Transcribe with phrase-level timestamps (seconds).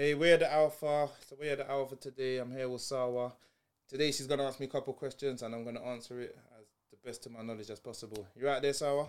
[0.00, 1.10] Hey, we're the Alpha.
[1.28, 2.38] So we're the Alpha today.
[2.38, 3.34] I'm here with Sawa.
[3.86, 6.96] Today she's gonna ask me a couple questions and I'm gonna answer it as the
[7.04, 8.26] best to my knowledge as possible.
[8.34, 9.08] You right there, Sawa?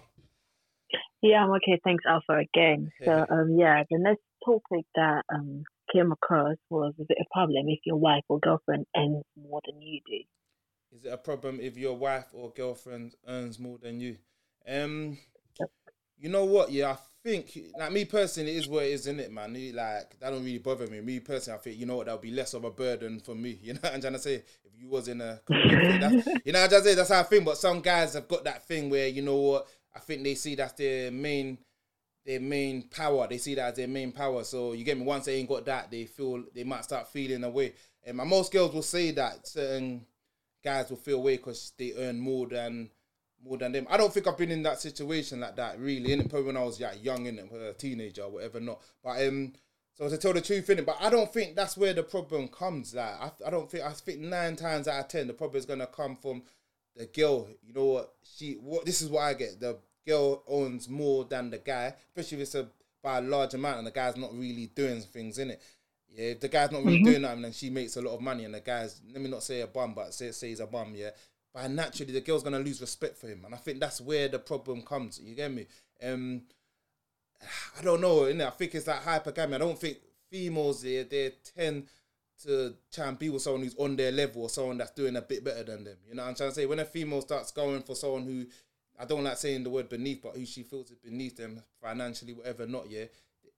[1.21, 1.79] Yeah, I'm okay.
[1.85, 2.91] Thanks, Alpha, again.
[3.05, 7.69] So, um, yeah, the next topic that um came across was is it a problem
[7.69, 10.97] if your wife or girlfriend earns more than you do?
[10.97, 14.17] Is it a problem if your wife or girlfriend earns more than you?
[14.67, 15.19] Um,
[16.17, 16.69] you know what?
[16.69, 19.53] Yeah, I think like me personally, it is what it is, isn't it, man?
[19.53, 21.01] Like that don't really bother me.
[21.01, 23.35] Me personally, I think you know what that would be less of a burden for
[23.35, 23.59] me.
[23.63, 24.35] You know what I'm trying to say?
[24.35, 27.45] If you was in a, you know, I just say that's how I think.
[27.45, 29.67] But some guys have got that thing where you know what?
[29.95, 31.57] I think they see that's their main,
[32.25, 33.27] their main power.
[33.27, 34.43] They see that as their main power.
[34.43, 35.03] So you get me.
[35.03, 37.73] Once they ain't got that, they feel they might start feeling away.
[38.03, 40.05] And my most girls will say that certain
[40.63, 42.89] guys will feel away because they earn more than
[43.43, 43.87] more than them.
[43.89, 46.13] I don't think I've been in that situation like that really.
[46.13, 48.81] In it, probably when I was like young in a teenager or whatever not.
[49.03, 49.53] But um,
[49.93, 52.47] so to tell the truth in it, but I don't think that's where the problem
[52.47, 52.93] comes.
[52.93, 55.65] Like I, I don't think I think nine times out of ten the problem is
[55.65, 56.43] gonna come from
[56.95, 57.47] the girl.
[57.63, 59.59] You know what she what this is what I get.
[59.59, 62.67] The girl owns more than the guy, especially if it's a
[63.03, 65.61] by a large amount and the guy's not really doing things in it.
[66.13, 67.05] Yeah, if the guy's not really mm-hmm.
[67.05, 69.29] doing that and then she makes a lot of money and the guy's let me
[69.29, 71.11] not say a bum, but say say he's a bum, yeah
[71.53, 74.39] but naturally the girl's gonna lose respect for him, and I think that's where the
[74.39, 75.19] problem comes.
[75.19, 75.67] You get me?
[76.03, 76.43] Um,
[77.79, 78.21] I don't know.
[78.21, 78.47] Innit?
[78.47, 79.55] I think it's that hypergamy.
[79.55, 79.97] I don't think
[80.29, 81.87] females they they tend
[82.43, 85.21] to try and be with someone who's on their level or someone that's doing a
[85.21, 85.97] bit better than them.
[86.07, 86.65] You know what I'm trying to say?
[86.65, 88.45] When a female starts going for someone who
[88.99, 92.33] I don't like saying the word beneath, but who she feels is beneath them financially,
[92.33, 93.05] whatever, not yeah.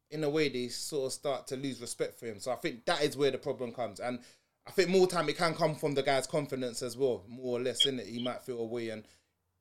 [0.10, 2.40] In a way, they sort of start to lose respect for him.
[2.40, 4.00] So I think that is where the problem comes.
[4.00, 4.20] And
[4.66, 7.62] I think more time it can come from the guy's confidence as well, more or
[7.62, 8.08] less, in it.
[8.08, 9.04] He might feel away and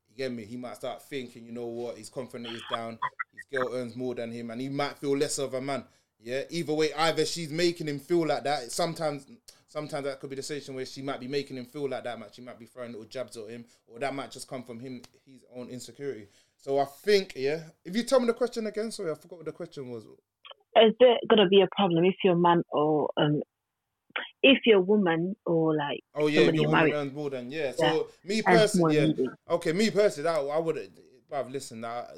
[0.09, 2.99] you get me, he might start thinking, you know what, his confidence is down,
[3.35, 5.85] his girl earns more than him, and he might feel less of a man.
[6.21, 6.43] Yeah.
[6.51, 8.71] Either way, either she's making him feel like that.
[8.71, 9.27] Sometimes
[9.73, 12.19] sometimes that could be the situation where she might be making him feel like that,
[12.19, 12.37] much.
[12.37, 15.03] she might be throwing little jabs at him, or that might just come from him
[15.25, 16.29] his own insecurity.
[16.57, 17.61] So I think, yeah.
[17.85, 20.05] If you tell me the question again, sorry, I forgot what the question was.
[20.05, 23.43] Is there gonna be a problem if your man or um
[24.43, 27.73] if you're a woman or like oh yeah, if your woman earns more than yeah.
[27.73, 28.29] So yeah.
[28.29, 29.27] me personally, yeah.
[29.51, 30.91] Okay, me personally, that I would
[31.31, 31.81] have listen.
[31.81, 32.11] That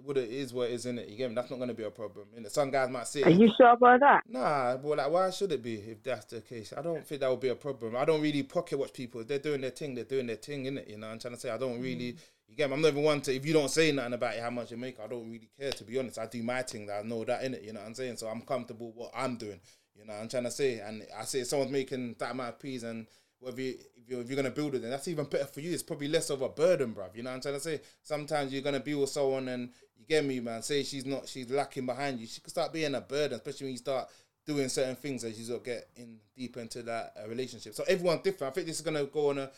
[0.00, 1.08] it would it is what it is in it.
[1.08, 1.34] You get me?
[1.34, 2.28] That's not going to be a problem.
[2.34, 5.52] And some guys might say, "Are you sure about that?" Nah, but like, why should
[5.52, 6.72] it be if that's the case?
[6.76, 7.96] I don't think that would be a problem.
[7.96, 9.24] I don't really pocket watch people.
[9.24, 9.94] They're doing their thing.
[9.94, 10.88] They're doing their thing in it.
[10.88, 12.12] You know, I'm trying to say I don't really.
[12.12, 12.18] Mm.
[12.48, 12.74] You get me?
[12.74, 13.34] I'm not even one to.
[13.34, 15.70] If you don't say nothing about it, how much you make, I don't really care.
[15.70, 16.86] To be honest, I do my thing.
[16.86, 17.62] That I know that in it.
[17.62, 18.16] You know what I'm saying?
[18.16, 19.60] So I'm comfortable with what I'm doing.
[19.94, 22.82] You know, I'm trying to say, and I say someone's making that amount of peas,
[22.82, 23.06] and
[23.38, 25.72] whether you, if you're, if you're gonna build it, then that's even better for you.
[25.72, 27.16] It's probably less of a burden, bruv.
[27.16, 27.80] You know, I'm trying to say.
[28.02, 30.62] Sometimes you're gonna be with someone, and you get me, man.
[30.62, 32.26] Say she's not, she's lacking behind you.
[32.26, 34.08] She could start being a burden, especially when you start
[34.46, 37.74] doing certain things as you sort of get in deep into that uh, relationship.
[37.74, 38.52] So everyone's different.
[38.52, 39.50] I think this is gonna go on a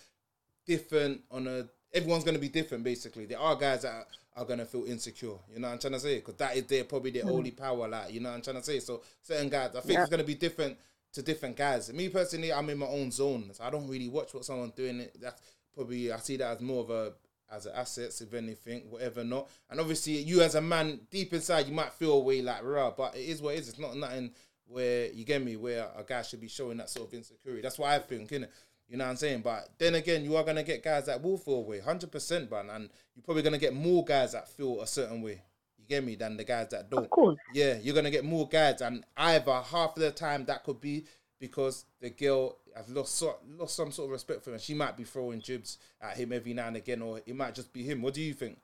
[0.67, 1.69] different on a.
[1.95, 3.27] Everyone's gonna be different, basically.
[3.27, 5.37] There are guys that are gonna feel insecure.
[5.53, 6.17] You know what I'm trying to say?
[6.17, 7.33] Because that is their probably their mm.
[7.33, 7.87] only power.
[7.89, 8.81] Like you know what I'm trying to say.
[8.81, 10.03] So certain guys, I think yeah.
[10.03, 10.79] it's gonna be different
[11.13, 11.93] to different guys.
[11.93, 15.01] Me personally, I'm in my own zone, so I don't really watch what someone's doing.
[15.01, 15.41] It that's
[15.75, 17.13] probably I see that as more of a
[17.53, 19.49] as an assets, if anything, whatever not.
[19.71, 23.15] And obviously, you as a man, deep inside, you might feel away like raw, but
[23.15, 23.69] it is what it is.
[23.69, 24.31] It's not nothing
[24.67, 27.63] where you get me, where a guy should be showing that sort of insecurity.
[27.63, 28.49] That's what I think, innit?
[28.93, 29.41] You know what I'm saying?
[29.41, 32.69] But then again, you are gonna get guys that will feel away, hundred percent, man,
[32.69, 35.41] and you're probably gonna get more guys that feel a certain way.
[35.79, 36.15] You get me?
[36.15, 37.05] Than the guys that don't.
[37.05, 37.39] Of course.
[37.55, 41.07] Yeah, you're gonna get more guys, and either half of the time that could be
[41.41, 44.59] because the girl has lost so, lost some sort of respect for him.
[44.59, 47.73] She might be throwing jibs at him every now and again, or it might just
[47.73, 48.03] be him.
[48.03, 48.59] What do you think?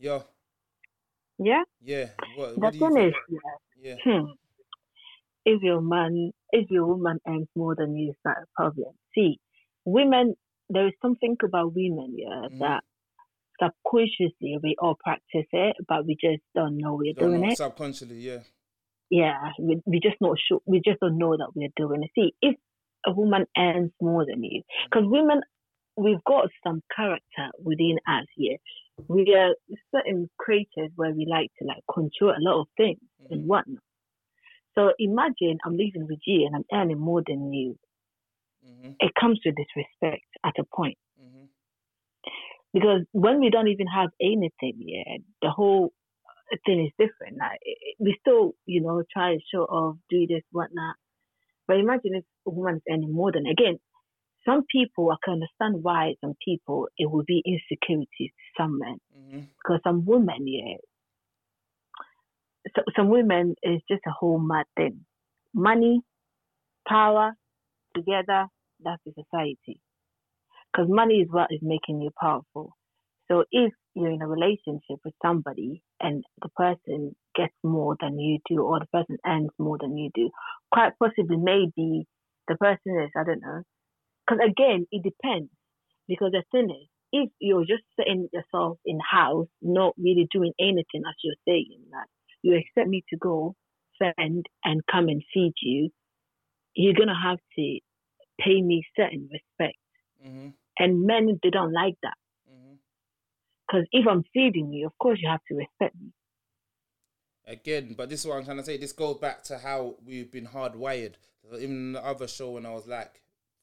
[0.00, 0.20] Yeah.
[1.38, 1.64] Yeah.
[1.84, 2.06] Yeah.
[2.36, 3.38] What, what the thing is, yeah.
[3.82, 3.96] yeah.
[4.02, 4.30] Hmm.
[5.44, 8.94] If your man, if your woman earns more than you, is that a problem?
[9.14, 9.38] See,
[9.84, 10.34] women,
[10.68, 12.58] there is something about women, yeah, mm-hmm.
[12.60, 12.82] that
[13.60, 17.56] subconsciously we all practice it, but we just don't know we're don't doing know, it.
[17.56, 18.38] Subconsciously, yeah
[19.12, 22.10] yeah, we, we just not sure, we just don't know that we're doing it.
[22.14, 22.56] See, if
[23.06, 25.42] a woman earns more than you, because women,
[25.98, 28.56] we've got some character within us here.
[29.08, 29.54] We are
[29.94, 33.34] certain creatures where we like to like control a lot of things mm-hmm.
[33.34, 33.82] and whatnot.
[34.74, 37.78] So imagine I'm living with you and I'm earning more than you.
[38.66, 38.92] Mm-hmm.
[39.00, 40.98] It comes with disrespect at a point.
[41.22, 41.44] Mm-hmm.
[42.72, 45.92] Because when we don't even have anything yet, the whole
[46.64, 47.38] thing is different.
[47.38, 47.60] Like
[47.98, 50.96] we still, you know, try to show off, do this, whatnot.
[51.66, 53.78] But imagine if a woman is earning more than again.
[54.44, 58.98] Some people I can understand why some people it will be insecurities to some men
[59.16, 59.40] mm-hmm.
[59.62, 60.78] because some women, yeah,
[62.74, 65.00] so, some women is just a whole mad thing.
[65.54, 66.00] Money,
[66.86, 67.32] power,
[67.94, 68.46] together,
[68.82, 69.80] that's the society.
[70.72, 72.74] Because money is what is making you powerful.
[73.30, 78.38] So if you're in a relationship with somebody and the person gets more than you
[78.48, 80.30] do, or the person earns more than you do,
[80.72, 82.06] quite possibly maybe
[82.48, 83.62] the person is, I don't know.
[84.26, 85.50] Because again, it depends.
[86.08, 91.02] Because the thing is, if you're just sitting yourself in house, not really doing anything,
[91.06, 92.08] as you're saying, like
[92.42, 93.54] you expect me to go
[93.94, 95.90] spend and come and feed you,
[96.74, 97.78] you're gonna have to
[98.40, 99.78] pay me certain respect.
[100.26, 100.48] Mm-hmm.
[100.78, 102.16] And men, they don't like that.
[102.50, 102.74] Mm-hmm.
[103.66, 106.12] Because if I'm feeding you, of course you have to respect me.
[107.46, 108.76] Again, but this is what I'm trying to say.
[108.76, 111.14] This goes back to how we've been hardwired.
[111.56, 113.20] Even in the other show, when I was like,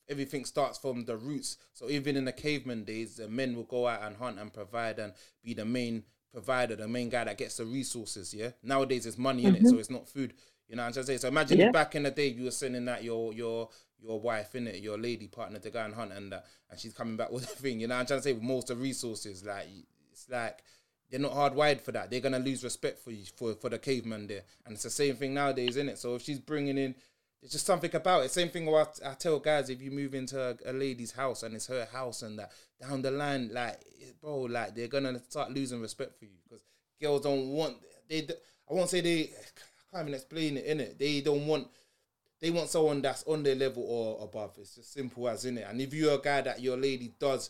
[0.10, 1.58] everything starts from the roots.
[1.74, 5.00] So even in the caveman days, the men will go out and hunt and provide
[5.00, 8.34] and be the main provider, the main guy that gets the resources.
[8.34, 8.52] Yeah.
[8.64, 9.80] Nowadays, it's money in it, so mm-hmm.
[9.80, 10.34] it's not food.
[10.68, 11.18] You know what I'm trying to say?
[11.18, 11.72] So imagine Yeah.
[11.72, 13.70] back in the day you were sending that your your
[14.02, 16.94] your wife in it, your lady partner to go and hunt and that, and she's
[16.94, 17.80] coming back with a thing.
[17.80, 18.34] You know what I'm trying to say?
[18.34, 19.68] With most of the resources, like
[20.12, 20.64] it's like
[21.10, 22.12] they're not hardwired for that.
[22.12, 25.16] They're gonna lose respect for you for for the caveman there, and it's the same
[25.16, 25.98] thing nowadays, isn't it?
[25.98, 26.96] So if she's bringing in,
[27.42, 28.32] it's just something about it.
[28.32, 31.56] Same thing what I, tell guys: if you move into a, a lady's house and
[31.56, 32.52] it's her house and that
[32.82, 33.80] down the line, like
[34.22, 36.64] bro, like they're gonna start losing respect for you because
[37.02, 37.78] girls don't want
[38.10, 38.28] they.
[38.70, 39.22] I won't say they.
[39.94, 41.00] I can't even explain it in it.
[41.00, 41.68] They don't want.
[42.42, 44.56] They want someone that's on their level or above.
[44.60, 45.68] It's just simple as in it.
[45.70, 47.50] And if you're a guy that your lady does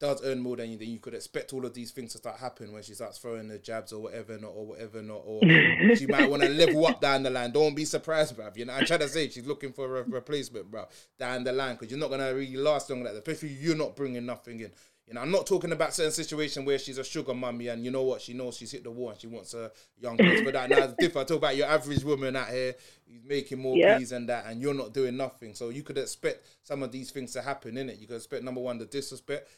[0.00, 2.38] does earn more than you, then you could expect all of these things to start
[2.38, 5.40] happening when she starts throwing the jabs or whatever not or whatever not or
[5.96, 7.52] she might want to level up down the line.
[7.52, 8.56] Don't be surprised, bruv.
[8.56, 10.86] You know, I'm trying to say she's looking for a replacement, bro,
[11.18, 13.28] down the line because you're not gonna really last long like that.
[13.28, 14.72] Especially you're not bringing nothing in.
[15.06, 17.90] You know, I'm not talking about certain situation where she's a sugar mummy and you
[17.90, 20.52] know what, she knows she's hit the wall and she wants a young girl for
[20.52, 20.70] that.
[20.70, 21.26] Now it's different.
[21.26, 22.76] I talk about your average woman out here
[23.08, 25.52] who's making more peas and that, and you're not doing nothing.
[25.54, 27.98] So you could expect some of these things to happen in it.
[27.98, 29.50] You could expect number one the disrespect.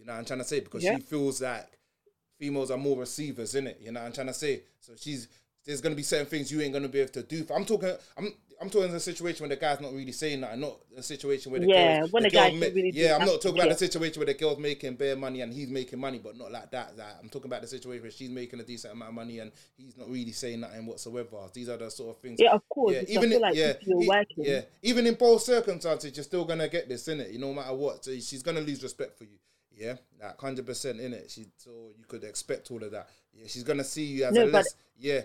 [0.00, 0.96] You know, what I'm trying to say because Yeah.
[0.96, 1.66] she feels like
[2.38, 3.78] females are more receivers in it.
[3.82, 4.62] You know, what I'm trying to say.
[4.80, 5.28] So she's
[5.66, 7.46] there's gonna be certain things you ain't gonna be able to do.
[7.54, 7.92] I'm talking.
[8.16, 8.34] I'm.
[8.62, 11.62] I'm talking a situation where the guy's not really saying that, not a situation where
[11.62, 13.78] the Yeah, girls, when the the guy should really yeah, I'm not talking about the
[13.78, 16.94] situation where the girl's making bare money and he's making money, but not like that.
[16.94, 19.50] Like, I'm talking about the situation where she's making a decent amount of money and
[19.78, 21.38] he's not really saying nothing whatsoever.
[21.54, 22.38] These are the sort of things.
[22.38, 22.96] Yeah, of course.
[22.96, 26.86] Yeah, even in, like yeah, e- yeah, even in both circumstances, you're still gonna get
[26.86, 27.30] this in it.
[27.30, 29.38] You know, no matter what, so she's gonna lose respect for you.
[29.80, 31.30] Yeah, like hundred percent in it.
[31.30, 33.08] She so you could expect all of that.
[33.32, 34.74] Yeah, she's gonna see you as No, a but- less.
[34.98, 35.22] Yeah,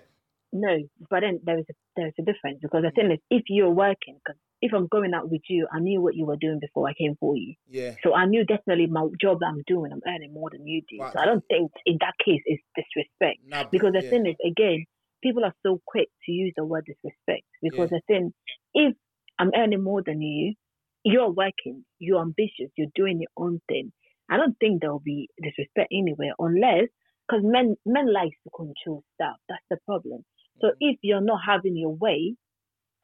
[0.53, 0.77] No,
[1.09, 3.69] but then there is a there is a difference because the thing is, if you're
[3.69, 6.87] working, because if I'm going out with you, I knew what you were doing before
[6.87, 10.01] I came for you, yeah, so I knew definitely my job that I'm doing, I'm
[10.07, 10.99] earning more than you do.
[10.99, 11.11] Right.
[11.11, 14.35] So I don't think in that case it's disrespect nah, because the yeah, thing is,
[14.49, 14.85] again,
[15.21, 18.33] people are so quick to use the word disrespect because the thing,
[18.73, 18.95] if
[19.37, 20.53] I'm earning more than you,
[21.03, 23.91] you're working, you're ambitious, you're doing your own thing.
[24.29, 26.87] I don't think there'll be disrespect anywhere unless
[27.27, 29.37] because men men like to control stuff.
[29.49, 30.23] That's the problem.
[30.61, 30.77] So Mm-hmm.
[30.79, 32.35] if you're not having your way,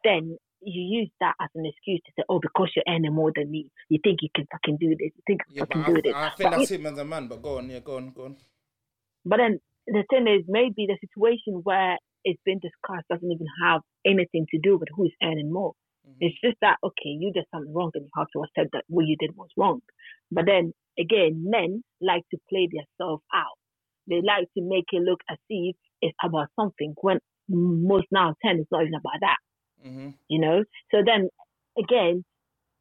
[0.03, 3.49] then you use that as an excuse to say, "Oh, because you're earning more than
[3.49, 5.11] me, you think you can fucking do this.
[5.15, 7.27] You think you yeah, do this." I, think But that's him as a man.
[7.27, 8.37] But go on, yeah, go on, go on.
[9.25, 13.81] But then the thing is, maybe the situation where it's been discussed doesn't even have
[14.05, 15.73] anything to do with who's earning more.
[16.07, 16.17] Mhm.
[16.19, 19.07] It's just that okay, you did something wrong and you have to accept that what
[19.07, 19.81] you did was wrong.
[20.31, 23.57] But then again, men like to play themselves out.
[24.07, 28.59] They like to make it look as if it's about something when most now ten
[28.59, 29.37] is not even about that.
[29.87, 30.09] Mm-hmm.
[30.29, 30.63] You know.
[30.91, 31.29] So then
[31.77, 32.23] again,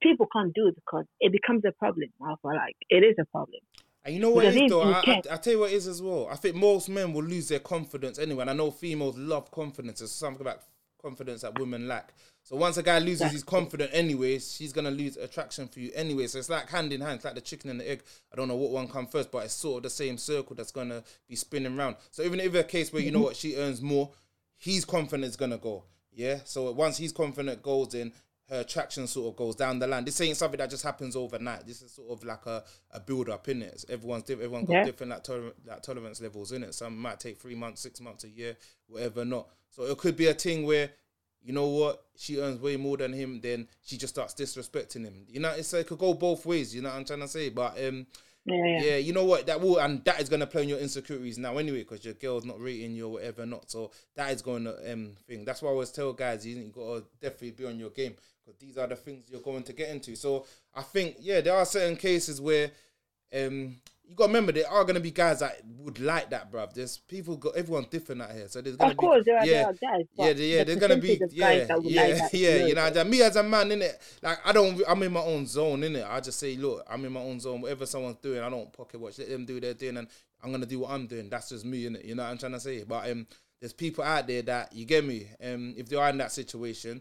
[0.03, 2.09] people can't do it because it becomes a problem.
[2.23, 3.61] I feel like it is a problem.
[4.05, 4.83] And you know what Because it is though?
[4.83, 6.27] I, I, I tell you what it is as well.
[6.31, 8.43] I think most men will lose their confidence anyway.
[8.43, 10.01] And I know females love confidence.
[10.01, 10.63] It's something about
[11.01, 12.13] confidence that women lack.
[12.43, 16.27] So once a guy loses his confidence anyways, she's gonna lose attraction for you anyway.
[16.27, 18.03] So it's like hand in hand, it's like the chicken and the egg.
[18.33, 20.73] I don't know what one comes first, but it's sort of the same circle that's
[20.73, 21.97] gonna be spinning round.
[22.11, 23.25] So even if a case where you know mm-hmm.
[23.27, 24.11] what she earns more,
[24.57, 25.85] his confidence is gonna go.
[26.13, 26.41] Yeah.
[26.45, 28.13] So once his confidence goes in,
[28.51, 30.05] her attraction sort of goes down the line.
[30.05, 31.67] This ain't something that just happens overnight.
[31.67, 33.85] This is sort of like a, a build up in it.
[33.89, 34.45] Everyone's different.
[34.47, 34.85] Everyone got Yeah.
[34.85, 36.75] different like, toler- like tolerance levels in it.
[36.75, 38.57] Some might take three months, six months, a year,
[38.89, 39.25] whatever.
[39.25, 40.91] Not so it could be a thing where
[41.43, 43.41] you know what she earns way more than him.
[43.41, 45.25] Then she just starts disrespecting him.
[45.29, 46.75] You know, it's it could go both ways.
[46.75, 47.49] You know what I'm trying to say?
[47.51, 48.07] But um,
[48.47, 48.81] Yeah, yeah.
[48.81, 49.47] yeah, you know what?
[49.47, 52.45] That will and that is gonna play on your insecurities now anyway, because your girl's
[52.45, 53.71] not rating you or whatever not.
[53.71, 55.45] So that is going to um thing.
[55.45, 58.59] That's why I always tell guys you, you gotta definitely be on your game because
[58.59, 60.17] these are the things you're going to get into.
[60.17, 62.71] So I think yeah, there are certain cases where
[63.37, 63.77] um,
[64.11, 66.75] you got to remember there are gonna be guys that would like that, bruv.
[66.75, 69.47] There's people got everyone's different out here, so there's gonna Of course, be there are,
[69.47, 69.53] yeah.
[69.53, 70.07] there are guys.
[70.17, 71.51] Yeah, yeah, the there's gonna be yeah,
[71.81, 72.67] yeah, like yeah.
[72.67, 73.95] You know, know, that me as a man, innit?
[74.21, 76.05] Like I don't, I'm in my own zone, in it.
[76.09, 77.61] I just say, look, I'm in my own zone.
[77.61, 79.21] Whatever someone's doing, I don't pocket watch.
[79.21, 80.09] Let them do their thing, and
[80.43, 81.31] I'm gonna do what I'm doing.
[81.31, 82.05] That's just me, innit?
[82.05, 82.83] You know what I'm trying to say?
[82.83, 83.29] But um,
[83.61, 85.29] there's people out there that you get me.
[85.41, 87.01] Um, if they are in that situation,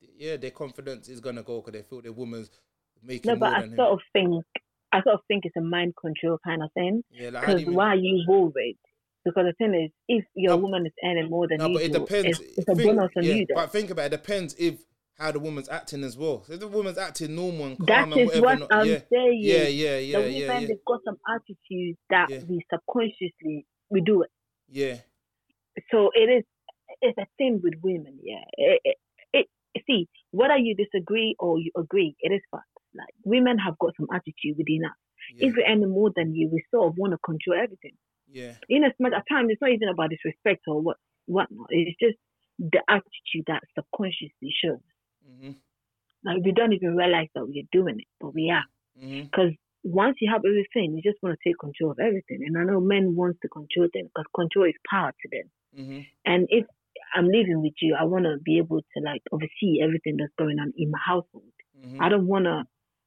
[0.00, 2.50] yeah, their confidence is gonna go because they feel their woman's
[3.00, 3.76] making No, but I than him.
[3.76, 4.44] sort of think,
[4.92, 7.02] I sort of think it's a mind control kind of thing.
[7.10, 8.78] yeah, like, Because why are you worried?
[9.24, 11.82] Because the thing is, if your No, woman is earning more than No, you but
[11.84, 12.40] it do, depends.
[12.40, 13.46] it's, it's a Think- bonus on yeah, you.
[13.46, 13.54] Then.
[13.54, 14.12] But think about it.
[14.14, 14.84] It depends if
[15.18, 16.42] how the woman's acting as well.
[16.44, 18.98] So if the woman's acting normal and calm That and is whatever, what I'm yeah,
[19.12, 19.38] saying.
[19.42, 22.40] yeah, yeah, yeah, the yeah, women, yeah, they've got some attitude that Yeah.
[22.48, 24.30] we subconsciously we do it.
[24.68, 24.96] yeah,
[25.90, 26.44] So it is
[27.00, 28.18] it's a thing with women.
[28.22, 32.64] Yeah, it, it, it see whether you disagree or you agree, it is fact.
[33.24, 34.96] Women have got some attitude within us.
[35.36, 37.96] yeah, If we're any more than you, we sort of want to control everything.
[38.30, 41.68] yeah, In as much at times, it's not even about disrespect or what whatnot.
[41.70, 42.18] It's just
[42.58, 44.80] the attitude that subconsciously shows.
[45.28, 45.52] Mm-hmm.
[46.24, 48.64] Like we don't even realize that we're doing it, but we are.
[49.24, 49.52] Because
[49.84, 52.40] once you have everything, you just want to take control of everything.
[52.46, 55.50] And I know men want to control things because control is power to them.
[55.80, 56.00] Mm-hmm.
[56.26, 56.66] And if
[57.16, 60.58] I'm living with you, I want to be able to like oversee everything that's going
[60.60, 61.52] on in my household.
[61.78, 62.64] mhm, I don't want to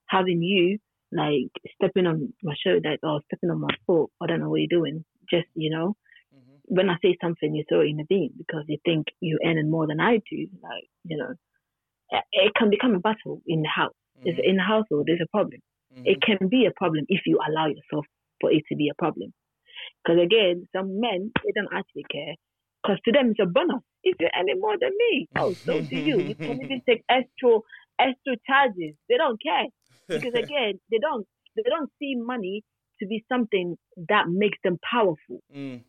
[0.07, 0.79] having you
[1.11, 4.09] like stepping on my shoulder or stepping on my foot.
[4.21, 5.05] I don't know what you're doing.
[5.29, 5.95] Just you know,
[6.31, 9.39] mhm, when I say something, you throw it in the bin because you think you're
[9.45, 10.47] earning more than I do.
[10.61, 11.33] Like you know,
[12.11, 13.95] it it can become a battle in the house.
[14.23, 15.61] If mhm, in the household, there's a problem.
[16.03, 16.21] It mhm.
[16.21, 18.05] can be a problem if you allow yourself
[18.41, 19.33] for it to be a problem.
[20.03, 22.35] Because again, some men they don't actually care.
[22.83, 23.83] Because to them it's a bonus.
[24.03, 26.21] If you're earning more than me, oh, so do you.
[26.21, 27.59] You can even take extra
[27.99, 28.95] extra charges.
[29.09, 29.65] They don't care
[30.11, 32.63] because again, they don't they don't see money
[32.99, 33.77] to be something
[34.09, 35.41] that makes them powerful.
[35.55, 35.83] Mm,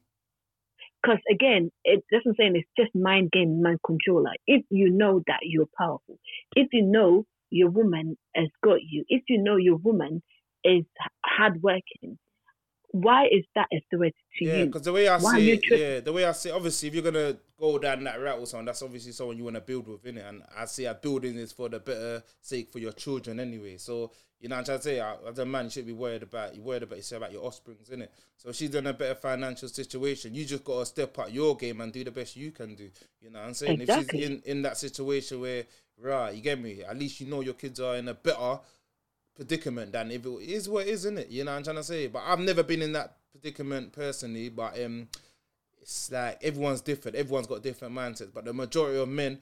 [1.03, 4.23] Because again, it doesn't say it's just mind game, mind control.
[4.25, 6.19] Like if you know that you're powerful,
[6.55, 10.23] if you know your woman has got you, if you know your woman
[10.65, 10.85] is
[11.25, 12.19] hardworking,
[13.01, 14.67] why is that a threat to yeah, you?
[14.67, 16.89] because the way I Why see it, trip- yeah, the way I see, it, obviously,
[16.89, 19.61] if you're gonna go down that route or someone, that's obviously someone you want to
[19.61, 20.29] build with, innit?
[20.29, 23.77] And I see that building is for the better sake for your children anyway.
[23.77, 24.11] So
[24.41, 26.63] you know, I'm trying to say, as a man, you should be worried about you
[26.63, 28.09] worried about yourself, about your offsprings, innit?
[28.37, 30.35] So she's in a better financial situation.
[30.35, 32.91] You just gotta step up your game and do the best you can do.
[33.21, 33.81] You know what I'm saying?
[33.81, 34.19] Exactly.
[34.19, 35.65] If she's in in that situation where,
[35.99, 36.83] right, you get me.
[36.83, 38.59] At least you know your kids are in a better
[39.37, 41.29] predicament than if it is what it is, isn't it?
[41.29, 42.07] You know what I'm trying to say?
[42.09, 45.09] But I've never been in that predicament personally, but um
[45.81, 47.17] it's like everyone's different.
[47.17, 48.33] Everyone's got different mindsets.
[48.35, 49.39] But the majority of men,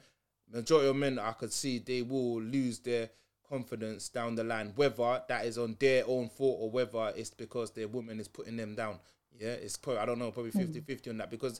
[0.53, 3.09] majority of men I could see they will lose their
[3.49, 7.71] confidence down the line, whether that is on their own fault or whether it's because
[7.71, 8.99] their woman is putting them down.
[9.39, 11.59] Yeah, it's probably I don't know, probably 50-50 on that because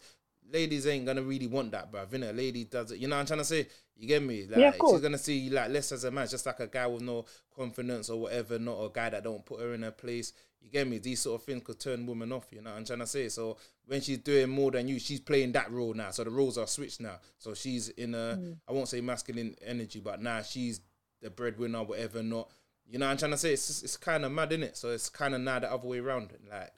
[0.51, 2.07] ladies ain't gonna really want that, bruv.
[2.09, 2.31] Innit?
[2.31, 2.99] A lady does it.
[2.99, 3.67] You know what I'm trying to say?
[3.95, 4.45] You get me?
[4.47, 6.87] Like Yeah, she's gonna see you like less as a man, just like a guy
[6.87, 7.25] with no
[7.55, 10.33] confidence or whatever, not a guy that don't put her in her place.
[10.61, 10.97] You get me?
[10.97, 13.29] These sort of things could turn women off, you know what I'm trying to say?
[13.29, 16.11] So when she's doing more than you, she's playing that role now.
[16.11, 17.19] So the roles are switched now.
[17.37, 18.57] So she's in a Mm.
[18.67, 20.81] I won't say masculine energy, but now she's
[21.21, 22.49] the breadwinner, whatever, not
[22.87, 23.53] you know what I'm trying to say?
[23.53, 24.75] It's it's kind of mad, innit?
[24.75, 26.31] So it's kind of now the other way around.
[26.49, 26.71] Like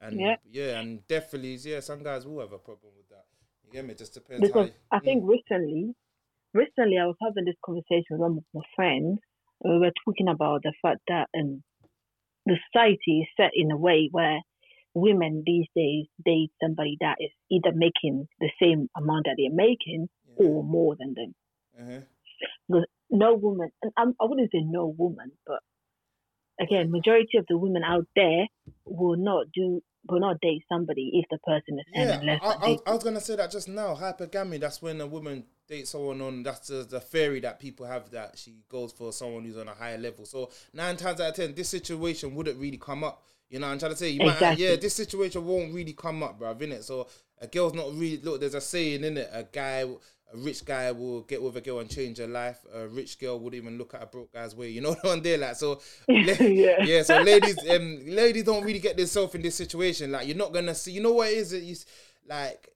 [0.00, 0.36] and Yeah.
[0.50, 3.26] yeah, and definitely, yeah, some guys will have a problem with that.
[3.64, 3.92] You get me?
[3.92, 5.04] It just depends Because I Mm.
[5.04, 5.94] think recently,
[6.54, 9.18] recently I was having this conversation with one of my friends.
[9.64, 11.62] We were talking about the fact that um,
[12.46, 14.40] the society is set in a way where
[14.94, 20.08] women these days date somebody that is either making the same amount that they're making
[20.26, 20.46] Yeah.
[20.46, 21.34] or more than them.
[21.78, 22.84] Uh-huh.
[23.10, 25.60] No woman, and I'm, I wouldn't say no woman, but
[26.60, 28.46] again, majority of the women out there
[28.84, 32.68] will not do will not date somebody if the person is Yeah, less I, I,
[32.70, 33.94] was- I was gonna say that just now.
[33.94, 34.60] Hypergamy.
[34.60, 36.42] That's when a woman dates someone on.
[36.42, 39.74] That's the, the theory that people have that she goes for someone who's on a
[39.74, 40.24] higher level.
[40.24, 43.22] So nine times out of ten, this situation wouldn't really come up.
[43.50, 46.38] You know, I'm trying to say, you might, yeah, this situation won't really come up,
[46.38, 46.82] bruv, innit?
[46.82, 47.08] So
[47.40, 48.40] a girl's not really look.
[48.40, 49.30] There's a saying in it.
[49.32, 49.86] A guy,
[50.32, 52.58] a rich guy, will get with a girl and change her life.
[52.74, 54.68] A rich girl would even look at a broke guy's way.
[54.68, 55.80] You know what I'm there, like so.
[56.08, 56.82] Yeah.
[56.84, 57.02] yeah.
[57.02, 60.12] So ladies, um, ladies don't really get themselves in this situation.
[60.12, 60.92] Like you're not gonna see.
[60.92, 61.52] You know what it is?
[61.52, 61.86] It is
[62.28, 62.68] like,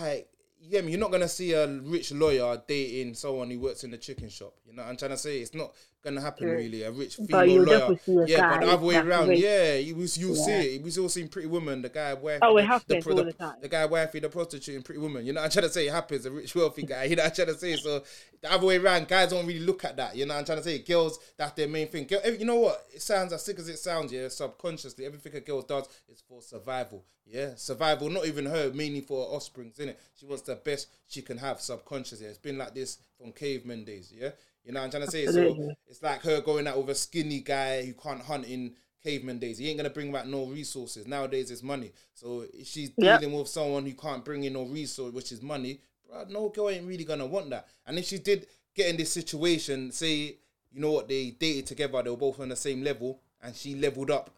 [0.00, 0.28] like
[0.60, 4.28] yeah, you're not gonna see a rich lawyer dating someone who works in the chicken
[4.28, 4.54] shop.
[4.66, 5.72] You know, what I'm trying to say it's not
[6.04, 6.56] gonna happen True.
[6.56, 6.82] really.
[6.82, 9.40] A rich female lawyer, see yeah, but the other way around, rich.
[9.40, 10.60] yeah, you was you'll see Yeah.
[10.76, 10.82] it.
[10.82, 13.24] We've all seen Pretty Woman, the guy wife, Oh, it the, happens pro- all the,
[13.24, 13.54] the time.
[13.60, 15.26] the guy wifey, the prostitute in Pretty Woman.
[15.26, 16.24] You know, what I'm trying to say it happens.
[16.26, 17.04] A rich wealthy guy.
[17.04, 17.76] You know, what I'm trying to say.
[17.76, 18.02] So
[18.40, 20.14] the other way around, guys don't really look at that.
[20.16, 22.06] You know, what I'm trying to say girls that's their main thing.
[22.06, 22.86] Girl, you know what?
[22.94, 24.12] It sounds as sick as it sounds.
[24.12, 27.04] Yeah, subconsciously, everything a girl does is for survival.
[27.28, 28.08] Yeah, survival.
[28.08, 29.80] Not even her, mainly for her offsprings.
[29.80, 32.26] In it, she wants the best she can have subconsciously.
[32.26, 34.12] It's been like this from caveman days.
[34.16, 34.30] Yeah,
[34.66, 35.26] you know what I'm trying to say.
[35.28, 35.58] So
[35.88, 39.58] it's like her going out with a skinny guy who can't hunt in caveman days.
[39.58, 41.06] He ain't gonna bring back no resources.
[41.06, 41.92] Nowadays it's money.
[42.12, 43.20] So if she's Yep.
[43.20, 46.70] dealing with someone who can't bring in no resource, which is money, bro, no girl
[46.70, 47.68] ain't really gonna want that.
[47.86, 50.36] And if she did get in this situation, say,
[50.72, 53.76] you know what, they dated together, they were both on the same level, and she
[53.76, 54.30] leveled up,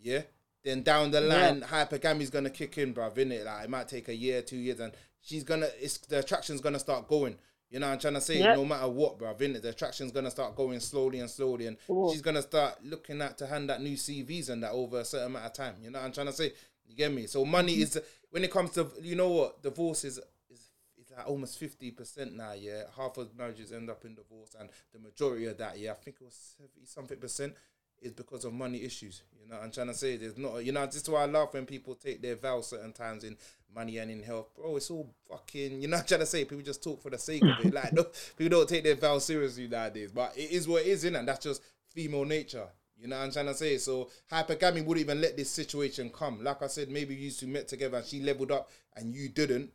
[0.00, 0.22] yeah.
[0.62, 3.44] Then down the line, hypergamy's gonna kick in, bruv, innit?
[3.44, 6.78] Like it might take a year, two years, and she's gonna it's the attraction's gonna
[6.78, 7.36] start going.
[7.72, 8.38] You know what I'm trying to say?
[8.38, 8.56] Yep.
[8.56, 9.62] No matter what, bruv, innit?
[9.62, 12.12] The attraction's gonna start going slowly and slowly, and Cool.
[12.12, 15.28] she's gonna start looking at to hand out new CVs and that over a certain
[15.28, 15.76] amount of time.
[15.82, 16.52] You know what I'm trying to say?
[16.86, 17.26] You get me?
[17.26, 17.98] So money is
[18.30, 20.18] when it comes to you know what divorce is
[20.50, 22.52] is it's like almost fifty percent now.
[22.52, 25.94] Yeah, half of marriages end up in divorce, and the majority of that, yeah, I
[25.94, 27.54] think it was seventy something percent
[28.02, 29.22] is because of money issues.
[29.40, 30.16] You know I'm trying to say?
[30.16, 32.92] There's not, you know, this is why I laugh when people take their vows certain
[32.92, 33.36] times in
[33.74, 34.48] money and in health.
[34.54, 36.44] Bro, it's all fucking, you know I'm trying to say?
[36.44, 37.72] People just talk for the sake of it.
[37.74, 38.04] Like, no,
[38.36, 40.12] people don't take their vows seriously nowadays.
[40.12, 41.20] But it is what it is, innit?
[41.20, 42.66] And that's just female nature.
[42.98, 43.78] You know what I'm trying to say?
[43.78, 46.44] So hypergamy wouldn't even let this situation come.
[46.44, 49.70] Like I said, maybe you two met together and she leveled up and you didn't,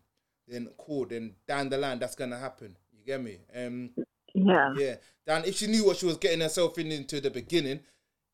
[0.48, 1.06] then cool.
[1.06, 2.78] Then down the line, that's gonna happen.
[2.94, 3.40] You get me?
[3.56, 3.90] Um,
[4.34, 4.74] Yeah.
[4.78, 4.96] yeah.
[5.26, 7.82] Dan, if she knew what she was getting herself in into the beginning,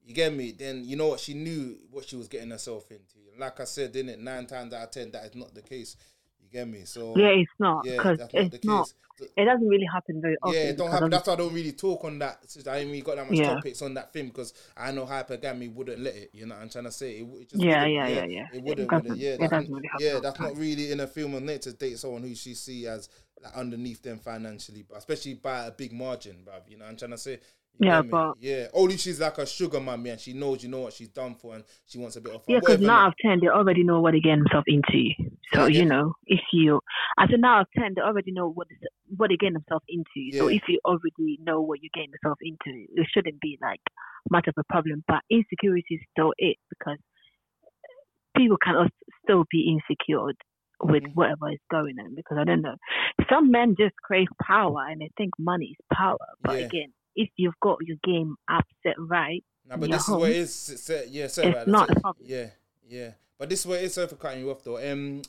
[0.05, 3.03] you get me, then you know what she knew what she was getting herself into.
[3.37, 4.19] Like I said, didn't it?
[4.19, 5.95] Nine times out of ten, that is not the case.
[6.41, 6.81] You get me?
[6.85, 8.83] So Yeah, it's not yeah, because that's not the it's not.
[8.85, 8.93] case.
[9.19, 10.55] So- It doesn't really happen very often.
[10.59, 11.09] yeah, it don't happen.
[11.11, 12.49] That's why I don't really talk on that.
[12.49, 13.53] Since I ain't really got that much Yeah.
[13.53, 16.31] topics on that film because I know hypergamy wouldn't let it.
[16.33, 17.19] You know what I'm trying to say?
[17.19, 18.47] It, it just Yeah, yeah, yeah, yeah.
[18.51, 18.89] It It wouldn't.
[18.89, 19.19] doesn't- wouldn't.
[19.19, 21.77] Yeah, it that's, really happen yeah, that's not really in a film of nature to
[21.77, 23.07] date someone who she see as
[23.41, 26.67] like underneath them financially, but especially by a big margin, bruv.
[26.67, 27.39] You know what I'm trying to say?
[27.79, 28.11] You Yeah, get me?
[28.11, 31.09] but- yeah, only she's like a sugar mummy and she knows you know what she's
[31.09, 32.53] done for and she wants a bit of fun.
[32.53, 35.09] Yeah, because nine out of ten, they already know what they get themselves into.
[35.53, 35.79] So Yeah.
[35.79, 36.81] you know, if you,
[37.17, 38.67] I said nine out of ten, they already know what
[39.17, 40.37] what they get themselves into.
[40.37, 43.81] So if you already know what you're getting yourself into, it shouldn't be like
[44.29, 45.03] much of a problem.
[45.07, 46.97] But insecurity is still it because
[48.37, 48.89] people can
[49.23, 50.25] still be insecure
[50.81, 51.15] with Mhm.
[51.15, 52.13] whatever is going on.
[52.15, 52.75] Because I don't know,
[53.29, 56.17] some men just crave power and they think money is power.
[56.41, 56.65] But Yeah.
[56.65, 60.69] again, if you've got your game upset right, Nah, but this is what it is.
[60.71, 62.01] s- s- yeah, sorry, It's right, not that's a it.
[62.01, 62.25] problem.
[62.27, 62.47] Yeah,
[62.87, 63.11] yeah.
[63.37, 63.93] But this is what it is.
[63.93, 64.77] Sorry for cutting you off though.
[64.91, 65.21] Um,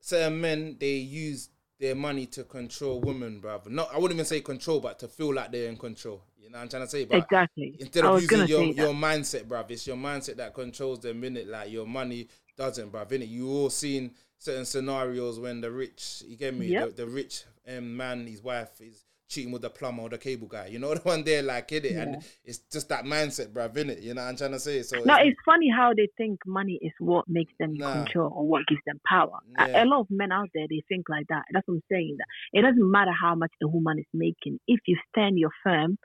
[0.00, 1.48] certain men they use
[1.78, 3.68] their money to control women, bruv.
[3.68, 6.22] Not I wouldn't even say control, but to feel like they're in control.
[6.40, 7.04] You know what I'm trying to say?
[7.04, 7.76] But exactly.
[7.78, 11.48] instead of using your, your mindset, bruv, it's your mindset that controls them, innit?
[11.48, 13.28] Like your money doesn't, bruv, innit?
[13.28, 16.96] You all seen certain scenarios when the rich, you get me, Yep.
[16.96, 20.48] the, the rich um, man, his wife is cheating with the plumber or the cable
[20.48, 20.66] guy.
[20.66, 21.70] You know the one there, like?
[21.72, 22.20] And Yeah.
[22.44, 24.02] it's just that mindset, bruv, innit?
[24.02, 24.82] You know what I'm trying to say?
[24.82, 27.92] So No, it's funny how they think money is what makes them Nah.
[27.92, 29.38] control or what gives them power.
[29.58, 29.84] A- Yeah.
[29.84, 31.44] A, lot of men out there they think like that.
[31.52, 32.16] That's what I'm saying.
[32.18, 32.26] That
[32.58, 34.58] it doesn't matter how much the woman is making.
[34.66, 35.96] If you stand your firm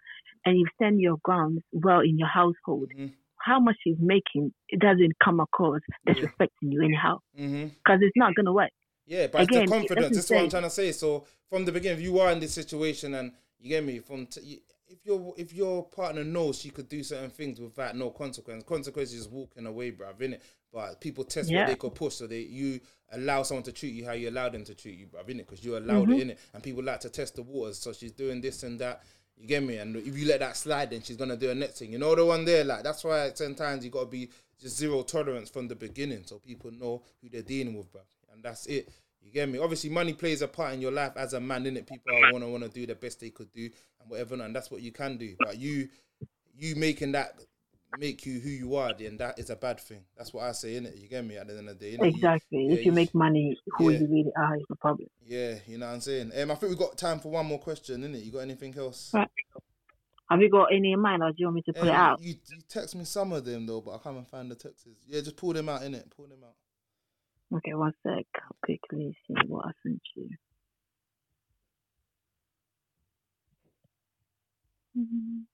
[0.46, 3.12] and you stand your grounds well in your household, Mhm.
[3.38, 8.34] how much she's making, it doesn't come across disrespecting you anyhow hmm because it's not
[8.36, 8.72] gonna work.
[9.06, 10.16] Yeah, but Again, it's the confidence.
[10.16, 10.92] That's what I'm trying to say.
[10.92, 14.26] So from the beginning, if you are in this situation and you get me, from
[14.26, 18.64] t- if your if your partner knows she could do certain things without no consequence,
[18.64, 20.40] consequences is walking away, bruv, innit?
[20.74, 21.60] But people test Yeah.
[21.62, 22.80] what they could push, so they you
[23.12, 25.38] allow someone to treat you how you allow them to treat you, bruv, innit?
[25.38, 26.20] Because you allowed Mm-hmm.
[26.20, 26.38] it, innit?
[26.54, 29.04] And people like to test the waters, so she's doing this and that.
[29.38, 29.78] You get me?
[29.78, 31.92] And if you let that slide, then she's gonna do her next thing.
[31.92, 35.50] You know the one there, like that's why sometimes you gotta be just zero tolerance
[35.50, 38.02] from the beginning, so people know who they're dealing with, bruv.
[38.36, 38.90] And that's it.
[39.22, 39.58] You get me?
[39.58, 41.88] Obviously, money plays a part in your life as a man, innit?
[41.88, 43.70] People are wanna wanna do the best they could do
[44.02, 45.36] and whatever, and that's what you can do.
[45.40, 45.90] But you,
[46.58, 47.40] you making that
[47.98, 50.02] make you who you are, then that is a bad thing.
[50.18, 51.02] That's what I say, innit?
[51.02, 51.38] You get me?
[51.38, 52.02] At the end of the day, innit?
[52.04, 52.66] You- Exactly.
[52.68, 54.00] yeah, if you you make money, who yeah.
[54.00, 55.08] you really are is the problem.
[55.26, 56.32] yeah, you know what I'm saying.
[56.38, 58.24] Um, I think we've got time for one more question, innit?
[58.26, 59.12] You got anything else?
[59.14, 59.28] Right.
[60.30, 61.96] Have you got any in mind, or do you want me to put it Um,
[61.96, 62.22] out?
[62.22, 64.88] You, you text me some of them though, but I can't even find the texts.
[65.08, 66.10] Yeah, just pull them out, innit?
[66.16, 66.56] Pull them out.
[67.54, 68.26] Okay, one sec.
[68.36, 70.30] I'll quickly see what I sent you.
[74.98, 75.46] Mhm.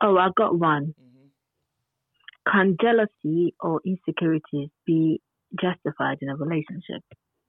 [0.00, 0.94] Oh, I got one.
[1.00, 1.26] Mm-hmm.
[2.50, 5.20] can jealousy or insecurities be
[5.60, 7.02] justified in a relationship?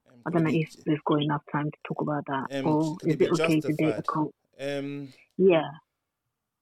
[0.08, 2.96] Um, I don't know if we've got enough time to talk about that, Um, or
[3.04, 4.06] is it okay to date a justified?
[4.06, 4.34] cult?
[4.58, 5.68] Um, Yeah,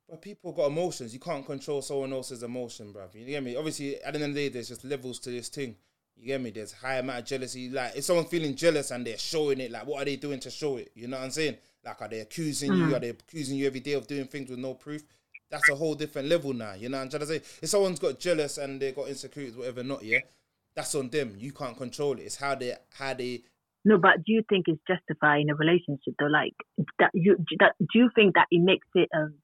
[0.08, 1.12] but people got emotions.
[1.12, 3.14] You can't control someone else's emotion, bruv.
[3.14, 3.56] You get me?
[3.56, 5.76] Obviously, at the end of the day, there's just levels to this thing.
[6.16, 6.50] You get me?
[6.50, 7.68] There's high amount of jealousy.
[7.68, 10.50] Like, if someone's feeling jealous and they're showing it, like, what are they doing to
[10.50, 10.90] show it?
[10.94, 11.58] You know what I'm saying?
[11.84, 12.94] Like, are they accusing you?
[12.94, 15.02] Are they accusing you every day of doing things with no proof?
[15.50, 16.74] That's a whole different level now.
[16.74, 17.36] You know what I'm trying to say?
[17.62, 20.18] If someone's got jealous and they got insecurities, whatever, not yeah,
[20.74, 21.36] that's on them.
[21.38, 22.22] You can't control it.
[22.22, 23.42] It's how they how they
[23.84, 26.26] no, but do you think it's justified in a relationship though?
[26.26, 26.54] Like
[26.98, 29.34] that, you that do you think that it makes it um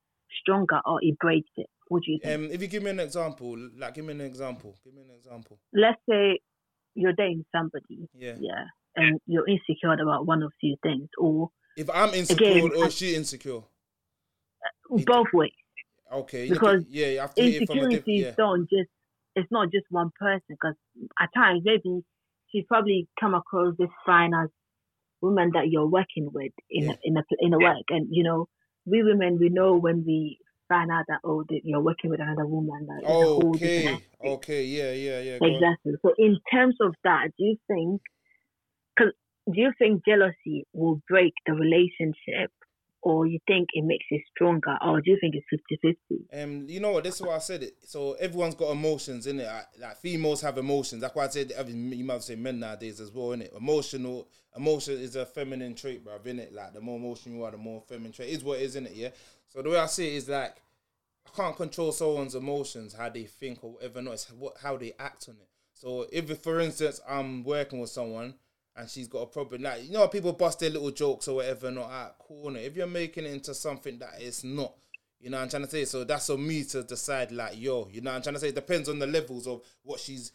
[0.41, 1.67] stronger or it breaks it?
[1.89, 2.35] What do you think?
[2.35, 2.51] um.
[2.51, 4.75] If you give me an example, like give me an example.
[4.85, 5.59] Give me an example.
[5.73, 6.39] Let's say
[6.95, 8.37] you're dating somebody, Yeah.
[8.41, 8.65] yeah,
[8.97, 12.89] and you're insecure about one of few things, or If I'm insecure Again, or I-
[12.89, 13.63] she insecure?
[14.91, 15.51] Both ways.
[16.13, 16.49] Okay.
[16.49, 18.35] Because at- yeah, you have to look at it from a diff- insecurities yeah.
[18.37, 18.91] don't just
[19.37, 20.75] it's not just one person because
[21.21, 22.03] at times maybe
[22.51, 24.49] she's probably come across this fine as
[25.21, 26.93] woman that you're working with in Yeah.
[26.93, 28.47] a, in a in a work and you know
[28.87, 32.47] we women we know when we find out that oh that you're working with another
[32.47, 34.31] woman that it's a whole different Okay.
[34.31, 34.65] Okay.
[34.65, 34.93] Yeah.
[34.93, 35.21] Yeah.
[35.21, 35.39] Yeah.
[35.43, 38.01] exactly so in terms of that do you think
[38.99, 39.13] cause
[39.47, 42.51] do you think jealousy will break the relationship
[43.05, 45.97] or you think it makes it stronger or do you think it's
[46.33, 47.05] 50-50 Um, you know what?
[47.05, 47.77] This is why I said it.
[47.85, 49.49] So everyone's got emotions in it.
[49.79, 51.03] Like females have emotions.
[51.03, 53.33] That's why I said mean, you might say men nowadays as well.
[53.33, 56.27] In it, emotional emotion is a feminine trait, bruv.
[56.27, 58.87] It, like the more emotional you are, the more feminine trait is what is in
[58.87, 58.95] it.
[58.95, 59.11] Yeah.
[59.49, 60.57] So the way I see it is like
[61.27, 64.01] I can't control someone's emotions, how they think or whatever.
[64.01, 65.49] Not it's what how they act on it.
[65.75, 68.35] So if, for instance, I'm working with someone
[68.77, 71.71] and she's got a problem, like you know, people bust their little jokes or whatever,
[71.71, 72.59] not at corner.
[72.59, 74.75] If you're making it into something that it's not,
[75.21, 75.85] you know I'm trying to say?
[75.85, 78.49] So that's on me to decide, like, yo, you know I'm trying to say?
[78.49, 80.33] It depends on the levels of what she's,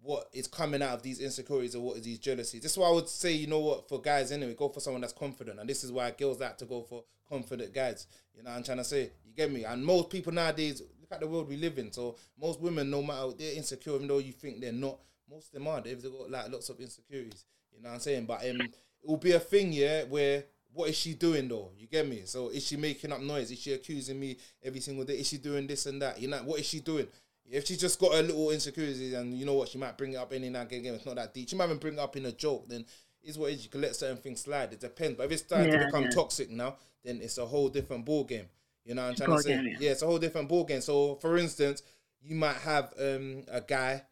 [0.00, 2.62] what is coming out of these insecurities or what is these jealousies.
[2.62, 5.02] This is why I would say, you know what, for guys anyway, go for someone
[5.02, 5.60] that's confident.
[5.60, 8.06] And this is why girls like to go for confident guys.
[8.34, 9.10] You know I'm trying to say?
[9.24, 9.64] You get me?
[9.64, 11.92] And most people nowadays, look at the world we live in.
[11.92, 14.98] So most women, no matter, they're insecure, even though you think they're not,
[15.30, 15.80] most of them are.
[15.80, 17.44] They've got like lots of insecurities.
[17.78, 18.26] You know what I'm saying?
[18.26, 21.70] But um, it will be a thing, yeah, where what is she doing though?
[21.76, 22.22] You get me?
[22.24, 23.50] So is she making up noise?
[23.50, 25.14] Is she accusing me every single day?
[25.14, 26.20] Is she doing this and that?
[26.20, 27.06] You know, what is she doing?
[27.50, 30.16] If she's just got a little insecurities and you know what, she might bring it
[30.16, 31.48] up any now again, it's not that deep.
[31.48, 32.84] She might even bring it up in a joke, then
[33.22, 33.64] is what it is.
[33.64, 34.72] You can let certain things slide.
[34.72, 35.16] It depends.
[35.16, 36.10] But if it's starting to become yeah.
[36.10, 38.46] toxic now, then it's a whole different ball game.
[38.84, 39.50] You know what I'm trying to say?
[39.50, 39.76] game, yeah.
[39.80, 40.80] yeah, it's a whole different ball game.
[40.80, 41.82] So for instance,
[42.22, 44.02] you might have um a guy,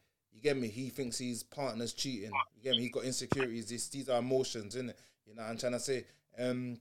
[0.46, 2.30] get me, he thinks his partner's cheating.
[2.56, 4.94] You get me, he's got insecurities, this, these are emotions, innit?
[5.26, 6.04] You know what I'm trying to say?
[6.38, 6.78] Um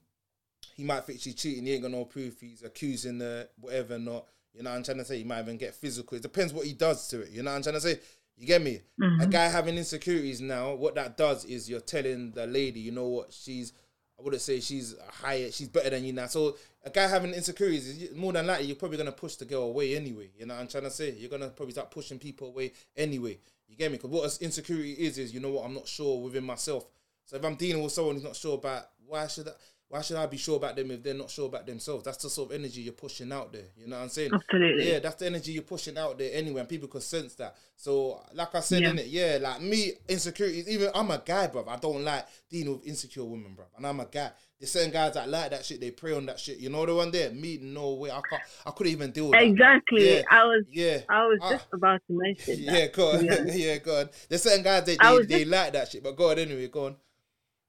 [0.76, 4.26] he might think she's cheating, he ain't got no proof, he's accusing the whatever not.
[4.52, 5.18] You know what I'm trying to say?
[5.18, 6.16] He might even get physical.
[6.16, 7.30] It depends what he does to it.
[7.30, 7.98] You know what I'm trying to say?
[8.36, 8.80] You get me?
[9.20, 13.06] A guy having insecurities now, what that does is you're telling the lady, you know
[13.08, 13.72] what, she's
[14.18, 16.26] I wouldn't say she's higher, she's better than you now.
[16.26, 19.94] So a guy having insecurities, more than likely you're probably gonna push the girl away
[19.94, 20.30] anyway.
[20.38, 21.10] You know what I'm trying to say?
[21.12, 23.38] You're gonna probably start pushing people away anyway.
[23.68, 23.98] You get me?
[23.98, 26.86] Because what insecurity is is you know what I'm not sure within myself.
[27.24, 29.52] So if I'm dealing with someone who's not sure about why should I
[29.88, 32.04] why should I be sure about them if they're not sure about themselves?
[32.04, 33.66] That's the sort of energy you're pushing out there.
[33.76, 34.30] You know what I'm saying?
[34.34, 34.90] Absolutely.
[34.90, 37.56] Yeah, that's the energy you're pushing out there anyway, and people can sense that.
[37.76, 38.90] So, like I said Yeah.
[38.90, 40.68] in it, yeah, like me, insecurities.
[40.68, 41.64] Even I'm a guy, bro.
[41.68, 43.66] I don't like dealing with insecure women, bro.
[43.76, 44.32] And I'm a guy.
[44.58, 45.80] There's certain guys that like that shit.
[45.80, 46.58] They prey on that shit.
[46.58, 47.30] You know the one there.
[47.30, 48.10] Me, no way.
[48.10, 48.42] I can't.
[48.64, 49.44] I couldn't even deal with that.
[49.44, 50.14] Exactly.
[50.16, 50.22] Yeah.
[50.30, 50.98] I was Yeah.
[51.08, 51.50] I was Ah.
[51.50, 52.72] just about to mention that.
[52.72, 53.18] Yeah, go on.
[53.18, 53.58] to be honest.
[53.58, 54.10] yeah, go on.
[54.28, 56.02] There's certain guys they they, they just- like that shit.
[56.02, 56.66] But go on anyway.
[56.68, 56.96] Go on.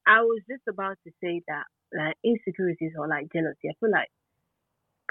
[0.07, 3.69] I was just about to say that like insecurities or like jealousy.
[3.69, 4.09] I feel like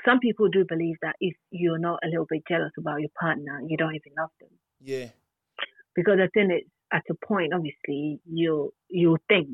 [0.05, 3.61] some people do believe that if you're not a little bit jealous about your partner,
[3.67, 4.51] you don't even love them.
[4.81, 5.09] Yeah.
[5.95, 9.49] Because I think it's at a point, obviously, you you think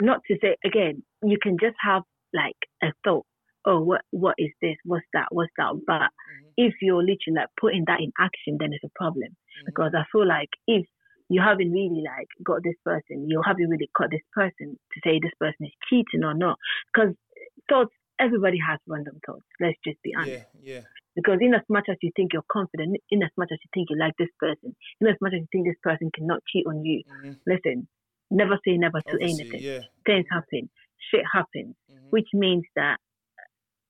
[0.00, 1.02] not to say again.
[1.22, 2.02] You can just have
[2.32, 3.26] like a thought.
[3.66, 4.76] Oh, what what is this?
[4.84, 5.26] What's that?
[5.30, 5.74] What's that?
[5.86, 6.52] But Mhm.
[6.56, 9.36] if you're literally like putting that in action, then it's a problem.
[9.60, 9.66] Mhm.
[9.66, 10.86] because I feel like if
[11.30, 15.20] you haven't really like got this person, you haven't really got this person to say
[15.22, 16.58] this person is cheating or not.
[16.92, 17.14] Because
[17.70, 19.46] thoughts, everybody has random thoughts.
[19.60, 20.44] Let's just be honest.
[20.60, 20.74] Yeah.
[20.74, 20.80] Yeah.
[21.14, 23.88] Because in as much as you think you're confident, in as much as you think
[23.90, 26.84] you like this person, in as much as you think this person cannot cheat on
[26.84, 27.38] you, Mhm.
[27.46, 27.88] listen,
[28.30, 29.60] never say never to Obviously, anything.
[29.62, 29.82] Yeah.
[30.04, 32.10] Things happen, shit happens, Mhm.
[32.10, 32.98] which means that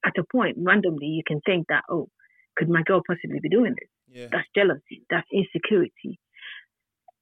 [0.05, 2.09] at a point, randomly, you can think that, oh,
[2.57, 3.89] could my girl possibly be doing this?
[4.13, 4.27] Yeah.
[4.33, 6.19] that's jealousy, that's insecurity.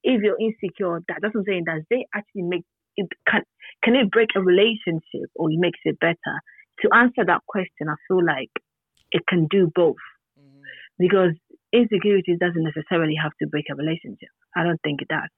[0.08, 2.64] If you're insecure, that doesn't say that they actually make
[2.96, 3.42] it can
[3.84, 6.34] can it break a relationship or it makes it better?
[6.80, 8.50] To answer that question, I feel like
[9.12, 10.04] it can do both
[10.38, 10.62] Mhm.
[10.98, 11.34] because
[11.72, 14.30] insecurity doesn't necessarily have to break a relationship.
[14.56, 15.28] I don't think it does.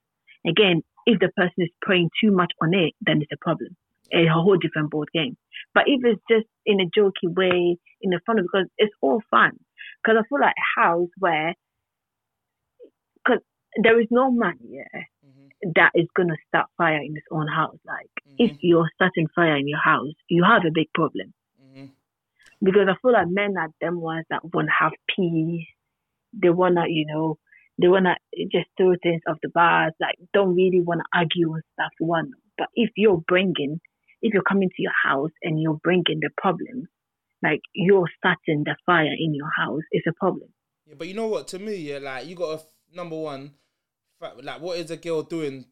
[0.47, 3.75] Again, if the person is preying too much on it, then it's a problem.
[4.11, 5.35] It's a whole different board game.
[5.73, 9.51] But if it's just in a jokey way, in a fun, because it's all fun.
[10.03, 11.53] Because I feel like a house where,
[13.81, 14.83] there is no man, yeah,
[15.25, 15.73] Mhm.
[15.75, 17.79] that is gonna start fire in his own house.
[17.85, 18.35] Like Mhm.
[18.37, 21.91] if you're starting fire in your house, you have a big problem Mhm.
[22.61, 25.67] because I feel like men are them ones that want to have peace.
[26.33, 27.37] They wanna, you know,
[27.77, 28.17] they wanna
[28.51, 29.93] just throw things off the bars.
[29.99, 31.91] Like don't really wanna argue and stuff.
[31.99, 33.79] One, but if you're bringing,
[34.21, 36.87] if you're coming to your house and you're bringing the problem,
[37.43, 40.53] like you're starting the fire in your house, it's a problem.
[40.85, 41.47] Yeah, but you know what?
[41.49, 43.51] To me, yeah, like you got to number one,
[44.43, 45.65] like what is a girl doing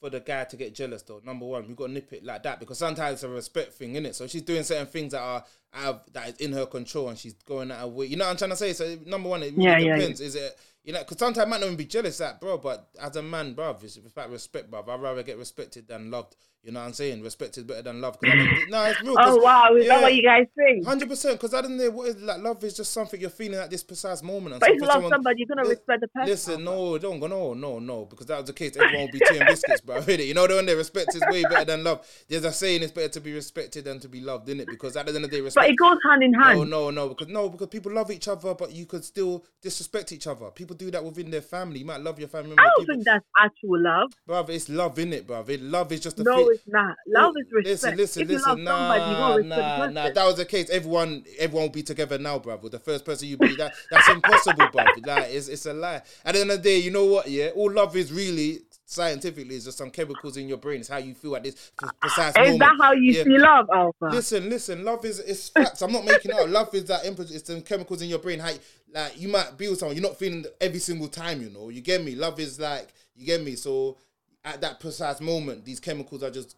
[0.00, 1.20] for the guy to get jealous though?
[1.24, 3.94] Number one, we got to nip it like that because sometimes it's a respect thing,
[3.94, 4.14] innit?
[4.14, 7.18] So she's doing certain things that are out of, that is in her control and
[7.18, 8.06] she's going out of way.
[8.06, 8.72] You know what I'm trying to say?
[8.72, 10.20] So number one, it really Yeah, yeah, depends.
[10.20, 11.00] Is it you know?
[11.00, 12.56] Because sometimes I might not even be jealous, that bro.
[12.56, 14.82] But as a man, bro, it's about respect, bro.
[14.88, 16.36] I'd rather get respected than loved.
[16.62, 17.22] You know what I'm saying?
[17.22, 18.18] Respect is better than love.
[18.18, 19.14] 'Cause I don't- no, it's real.
[19.20, 19.94] Oh wow, is yeah.
[19.94, 20.84] that what you guys think?
[20.84, 22.40] Hundred percent, because I don't know what is like.
[22.42, 24.54] Love is just something you're feeling at this precise moment.
[24.54, 26.28] And But if you love someone- somebody, you're gonna Li- respect the person.
[26.28, 28.76] Listen, no, don't go, no, no, no, because that was the case.
[28.76, 30.00] Everyone would be tea and biscuits, bro.
[30.00, 32.04] Really, you know the one they respect is way better than love.
[32.28, 34.66] There's a saying: it's better to be respected than to be loved, isn't it?
[34.68, 35.66] Because at the end of the day, respect.
[35.66, 36.58] But it goes hand in hand.
[36.58, 40.10] No, no, no, because no, because people love each other, but you could still disrespect
[40.10, 40.50] each other.
[40.50, 41.80] People do that within their family.
[41.80, 44.12] You might love your family I don't people, think that's actual love.
[44.26, 45.56] Brother, It's love, in it, brother.
[45.58, 46.96] Love is just a No, fit- it's not.
[47.08, 47.66] Love is respect.
[47.66, 48.64] Listen, listen, if listen.
[48.64, 50.06] love somebody, Nah, nah, nah.
[50.06, 52.68] If that was the case, everyone, everyone will be together now, brother.
[52.68, 55.00] The first person you be, that that's impossible, brother.
[55.04, 56.02] Like, it's, it's a lie.
[56.24, 57.28] At the end of the day, you know what?
[57.28, 60.80] Yeah, all love is really scientifically is just some chemicals in your brain.
[60.80, 62.58] It's how you feel at this pre- precise Is moment.
[62.60, 63.24] that how you Yeah.
[63.24, 64.04] see love, Alpha?
[64.06, 64.84] Listen, listen.
[64.84, 65.82] Love is it's facts.
[65.82, 66.48] I'm not making it up.
[66.48, 67.30] Love is that input.
[67.30, 68.38] It's the chemicals in your brain.
[68.38, 68.52] How
[68.94, 71.42] like you might be with someone, you're not feeling every single time.
[71.42, 72.14] You know, you get me.
[72.14, 73.56] Love is like you get me.
[73.56, 73.98] So
[74.44, 76.56] at that precise moment, these chemicals are just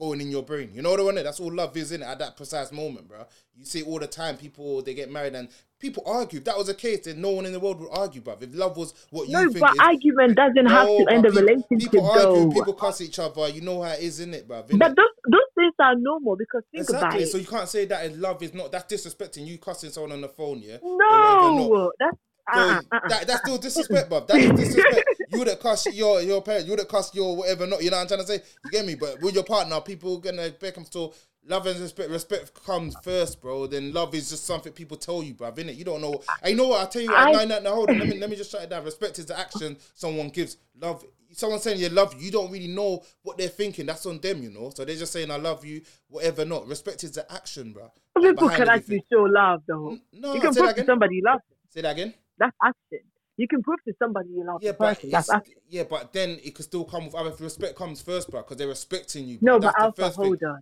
[0.00, 0.70] going in your brain.
[0.74, 1.22] You know what I mean?
[1.24, 3.26] That's all love is in it at that precise moment, bro.
[3.54, 4.36] You see it all the time.
[4.36, 6.38] People they get married and people argue.
[6.38, 8.36] If that was the case, then no one in the world would argue, bro.
[8.40, 11.30] If love was what you no, think but is, argument doesn't have to end a
[11.30, 12.50] relationship, People argue, though.
[12.50, 13.48] people cuss each other.
[13.48, 14.62] You know how it is, in it, bro.
[14.62, 17.22] but those those things are normal because think about Exactly.
[17.24, 17.26] it.
[17.28, 20.28] So you can't say that love is not that's disrespecting you cussing someone on the
[20.28, 20.78] phone, yeah?
[20.82, 22.16] No, that's
[22.54, 23.08] So uh, uh, uh.
[23.08, 24.26] that, that's still disrespect, bruv.
[24.28, 25.06] That is disrespect.
[25.28, 27.82] you would have cussed your your parents, you would have cussed your whatever not.
[27.82, 28.42] You know what I'm trying to say?
[28.62, 28.94] You get me?
[28.94, 31.14] But with your partner, people gonna become so
[31.46, 32.10] love and respect.
[32.10, 33.66] Respect comes first, bro.
[33.66, 35.56] Then love is just something people tell you, bruv.
[35.56, 35.76] Innit?
[35.76, 36.22] You don't know.
[36.42, 37.14] I know what I tell you.
[37.14, 37.98] I- no, no, no, hold on.
[37.98, 38.84] Let me let me just shut it down.
[38.84, 40.56] Respect is the action someone gives.
[40.80, 41.04] Love.
[41.32, 43.86] Someone saying you love you, you don't really know what they're thinking.
[43.86, 44.70] That's on them, you know.
[44.74, 46.44] So they're just saying I love you, whatever.
[46.44, 47.92] Not respect is the action, bro.
[48.20, 48.68] People can everything.
[48.68, 49.96] actually show love, though.
[50.12, 50.86] No, you can say prove that again.
[50.86, 51.40] somebody love.
[51.68, 52.14] Say that again.
[52.40, 53.06] That's action.
[53.36, 55.00] You can prove to somebody you love Yeah, but.
[55.12, 55.54] That's action.
[55.68, 58.68] yeah, but then it could still come with other respect comes first, bro, because they're
[58.68, 59.38] respecting you.
[59.42, 60.60] No, but Alpha, hold on,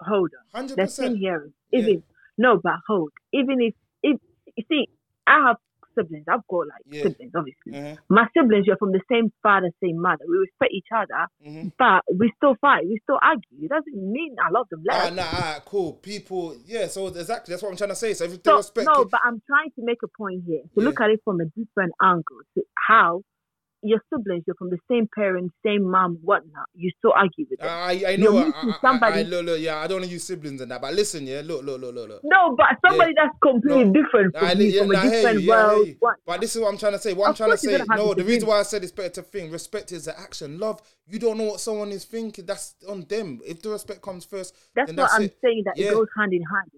[0.00, 0.60] hold on.
[0.60, 1.18] Hundred The thing percent.
[1.18, 1.78] here is, Yeah.
[1.80, 2.02] even
[2.38, 3.12] no, but hold.
[3.32, 4.18] Even if if
[4.56, 4.88] you see,
[5.26, 5.56] I have
[5.94, 6.24] siblings.
[6.28, 7.02] I've got like Yeah.
[7.04, 7.72] siblings, obviously.
[7.74, 10.24] Uh-huh, My siblings, you're from the same father, same mother.
[10.28, 11.72] We respect each other, mhm.
[11.78, 12.86] but we still fight.
[12.86, 13.48] We still argue.
[13.62, 15.10] It doesn't mean I love them less.
[15.10, 15.94] Ah, nah, alright, cool.
[15.94, 16.86] People, yeah.
[16.88, 18.14] So exactly, that's what I'm trying to say.
[18.14, 20.62] So So, respect, no, but I'm trying to make a point here.
[20.62, 20.84] To Yeah.
[20.84, 23.22] look at it from a different angle, to how
[23.82, 26.66] your siblings, you're from the same parents, same mom, whatnot.
[26.74, 27.68] You still argue with them.
[27.68, 28.38] I, I You're know.
[28.38, 29.20] I, missing I, I, somebody.
[29.20, 29.78] I, look, look, yeah.
[29.78, 31.42] I don't want to use siblings and that, but listen, yeah.
[31.44, 32.20] Look, look, look, look, look.
[32.24, 33.92] no, but somebody that's completely No.
[33.92, 35.88] different from I, you, yeah, from a nah, I different you, yeah, I world.
[36.00, 36.16] What?
[36.26, 37.12] But this is what I'm trying to say.
[37.12, 39.52] What I'm trying to say, no, the reason why I said it's better to think
[39.52, 40.58] respect is the action.
[40.58, 42.46] Love, you don't know what someone is thinking.
[42.46, 43.40] That's on them.
[43.44, 45.36] If the respect comes first, That's what that's I'm it.
[45.42, 45.62] saying.
[45.66, 45.88] That Yeah.
[45.90, 46.70] it goes hand in hand.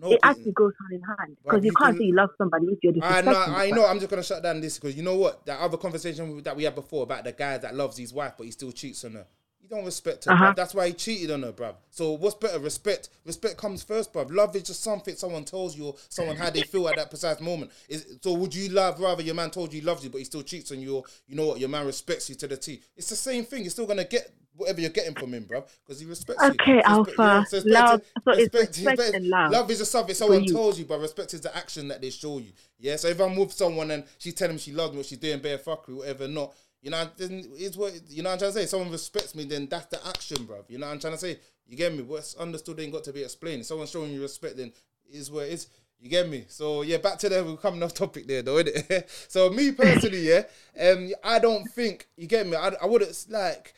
[0.00, 2.30] No, it actually goes hand in hand because you you can't can- say you love
[2.38, 3.86] somebody if you're I know, I know.
[3.86, 5.44] I'm just gonna shut down this because you know what?
[5.46, 8.44] That other conversation that we had before about the guy that loves his wife but
[8.44, 9.26] he still cheats on her.
[9.60, 10.54] You don't respect her, Uh-huh.
[10.56, 11.74] That's why he cheated on her, bruv.
[11.90, 12.58] So what's better?
[12.58, 13.10] Respect.
[13.26, 14.32] Respect comes first, bruv.
[14.34, 17.40] Love is just something someone tells you or someone how they feel at that precise
[17.40, 17.70] moment.
[17.88, 20.24] Is so would you love rather your man told you he loves you but he
[20.24, 22.80] still cheats on you or you know what, your man respects you to the T.
[22.96, 23.62] It's the same thing.
[23.62, 26.48] You're still gonna get whatever you're getting from him, bro, because he respects you.
[26.50, 27.12] Okay, Alpha.
[27.22, 30.52] Love- is- so it's respect- respect respect- and love Love is just something someone you.
[30.52, 32.52] tells you, but respect is the action that they show you.
[32.78, 32.96] Yeah.
[32.96, 35.38] So if I'm with someone and she's telling me she loves me, or she's doing
[35.40, 38.28] bare fuckery, whatever, not, you know, then it's what you know.
[38.30, 40.64] What I'm trying to say, if someone respects me, then that's the action, bro.
[40.68, 42.02] You know, what I'm trying to say, you get me.
[42.02, 43.60] What's understood ain't got to be explained.
[43.62, 44.72] If someone's showing you respect, then
[45.10, 45.68] is what it is.
[46.00, 46.44] You get me?
[46.46, 49.08] So yeah, back to the we're coming off topic there though, innit?
[49.28, 50.42] so me personally, yeah,
[50.80, 52.56] um, I don't think you get me.
[52.56, 53.74] I, I would like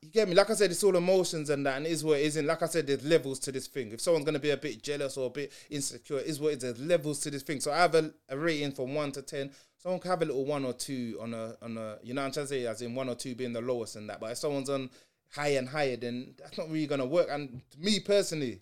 [0.00, 0.34] you get me?
[0.34, 2.36] Like I said, it's all emotions and that, and is what it is.
[2.36, 3.90] And like I said, there's levels to this thing.
[3.92, 6.62] If someone's gonna be a bit jealous or a bit insecure, is what it is.
[6.62, 7.60] There's levels to this thing.
[7.60, 9.50] So I have a, a rating from one to ten.
[9.76, 12.32] Someone can have a little one or two on a on a you know I'm
[12.32, 14.20] trying to say, as in one or two being the lowest and that.
[14.20, 14.90] But if someone's on
[15.30, 17.28] higher and higher, then that's not really gonna work.
[17.30, 18.60] And to me personally,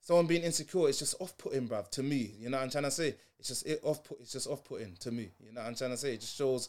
[0.00, 2.34] someone being insecure, it's just off putting, bruv, to me.
[2.38, 3.14] You know what I'm trying to say?
[3.38, 5.30] It's just it off put it's just off putting to me.
[5.38, 6.14] You know what I'm trying to say?
[6.14, 6.68] It just shows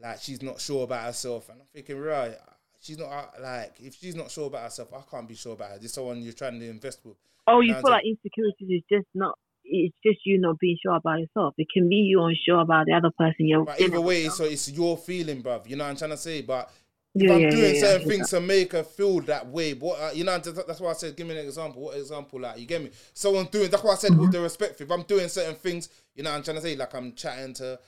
[0.00, 1.48] like she's not sure about herself.
[1.48, 2.36] And I'm thinking, right,
[2.82, 5.70] she's not uh, like if she's not sure about herself, I can't be sure about
[5.70, 5.78] her.
[5.78, 7.16] This someone you're trying to invest with.
[7.46, 9.38] Oh, you feel like insecurities is just not.
[9.64, 11.54] It's just you not being sure about yourself.
[11.56, 13.46] It can be you unsure about the other person.
[13.46, 13.64] You're.
[13.64, 15.68] But either way, so it's your feeling, bruv.
[15.68, 16.42] You know what I'm trying to say?
[16.42, 16.70] But
[17.18, 20.00] if Yeah, I'm yeah, doing yeah, certain things to make her feel that way, what
[20.00, 21.82] uh, you know, that's why I said, give me an example.
[21.82, 22.90] What example, like you get me?
[23.14, 23.70] Someone doing.
[23.70, 24.20] That's why I said Mm-hmm.
[24.20, 24.80] with the respect.
[24.80, 27.54] If I'm doing certain things, you know, what I'm trying to say, like I'm chatting
[27.54, 27.78] to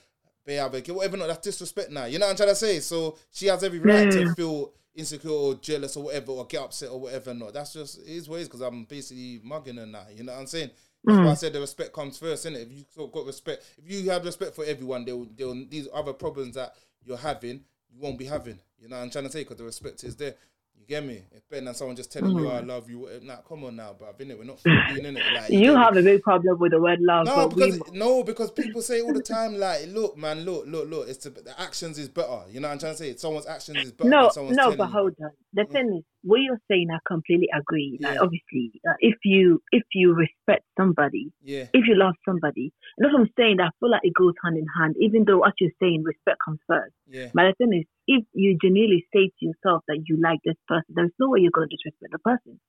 [0.45, 1.17] Beaver, whatever.
[1.17, 2.05] Not that's disrespect now.
[2.05, 2.79] You know what I'm trying to say?
[2.79, 6.89] So she has every right to feel insecure or jealous or whatever, or get upset
[6.89, 7.33] or whatever.
[7.33, 10.05] No, that's just his ways because I'm basically mugging her now.
[10.15, 10.71] You know what I'm saying?
[11.03, 11.25] That's Mm.
[11.25, 12.63] why I said the respect comes first, innit?
[12.63, 15.87] If you sort of got respect, if you have respect for everyone, they'll, they'll these
[15.93, 18.57] other problems that you're having, you won't be having.
[18.79, 19.41] You know what I'm trying to say?
[19.43, 20.35] Because the respect is there.
[20.77, 21.23] You get me?
[21.31, 22.47] It's better than someone just telling you, mm-hmm.
[22.47, 22.99] oh, I love you.
[22.99, 23.25] whatever.
[23.25, 24.37] Nah, come on now, bruv, innit?
[24.37, 25.33] We're not doing innit?
[25.33, 25.77] Like, You me?
[25.79, 27.71] have a big problem with the word love, No, but we.
[27.71, 31.07] because no, because people say all the time, like, look, man, look, look, look.
[31.07, 32.41] It's the, the actions is better.
[32.51, 33.09] You know what I'm trying to say?
[33.09, 34.09] It's someone's actions is better.
[34.09, 34.91] No, than someone's no, telling but you.
[34.91, 35.31] hold on.
[35.53, 35.71] The mm.
[35.71, 37.97] thing is, what you're saying, I completely agree.
[38.01, 38.21] Like, Yeah.
[38.25, 43.13] obviously, uh, if you if you respect somebody, Yeah, if you love somebody, and that's
[43.13, 43.57] what I'm saying.
[43.57, 44.95] That I feel like it goes hand in hand.
[44.99, 46.93] Even though what you're saying, respect comes first.
[47.07, 47.29] yeah.
[47.33, 50.91] But the thing is, if you genuinely say to yourself that you like this person,
[50.95, 52.59] there's no way you're going to disrespect the person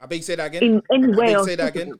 [0.00, 0.62] I beg you say that again.
[0.64, 1.32] in any I beg way.
[1.32, 1.98] you say that again.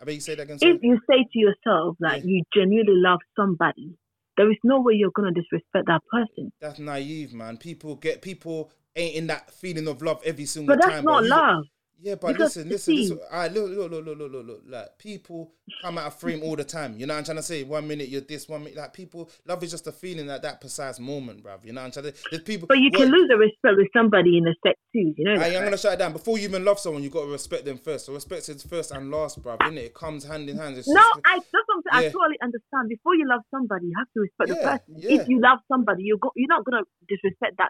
[0.00, 0.58] I beg you say that again.
[0.58, 0.72] sorry.
[0.76, 2.30] If you say to yourself that Yeah.
[2.30, 3.96] you genuinely love somebody,
[4.42, 6.52] there is no way you're going to disrespect that person.
[6.60, 7.56] That's naive, man.
[7.58, 11.04] People get people ain't in that feeling of love every single But that's time.
[11.04, 11.64] not you- love.
[12.04, 13.20] Yeah, but Because listen, listen, listen.
[13.30, 14.62] All right, look, look, look, look, look, look, look.
[14.66, 16.98] Like people come out of frame all the time.
[16.98, 17.62] You know what I'm trying to say?
[17.62, 19.30] One minute you're this, one minute like people.
[19.46, 21.64] Love is just a feeling at that precise moment, bruv.
[21.64, 22.14] You know what I'm trying to.
[22.30, 22.66] There's people.
[22.66, 25.14] But you can lose the respect with somebody in a sect too.
[25.16, 25.34] You know.
[25.34, 25.64] Aye, I'm right?
[25.64, 26.12] gonna shut it down.
[26.12, 28.06] Before you even love someone, you gotta respect them first.
[28.06, 29.58] So respect is first and last, bruv.
[29.60, 29.84] Innit?
[29.86, 30.76] It comes hand in hand.
[30.76, 32.02] It's No, just- I that's what I'm saying.
[32.02, 32.08] Yeah.
[32.08, 32.88] I totally understand.
[32.88, 34.94] Before you love somebody, you have to respect the Yeah, person.
[34.98, 35.20] yeah.
[35.22, 37.68] If you love somebody, you're go, you're not gonna disrespect that.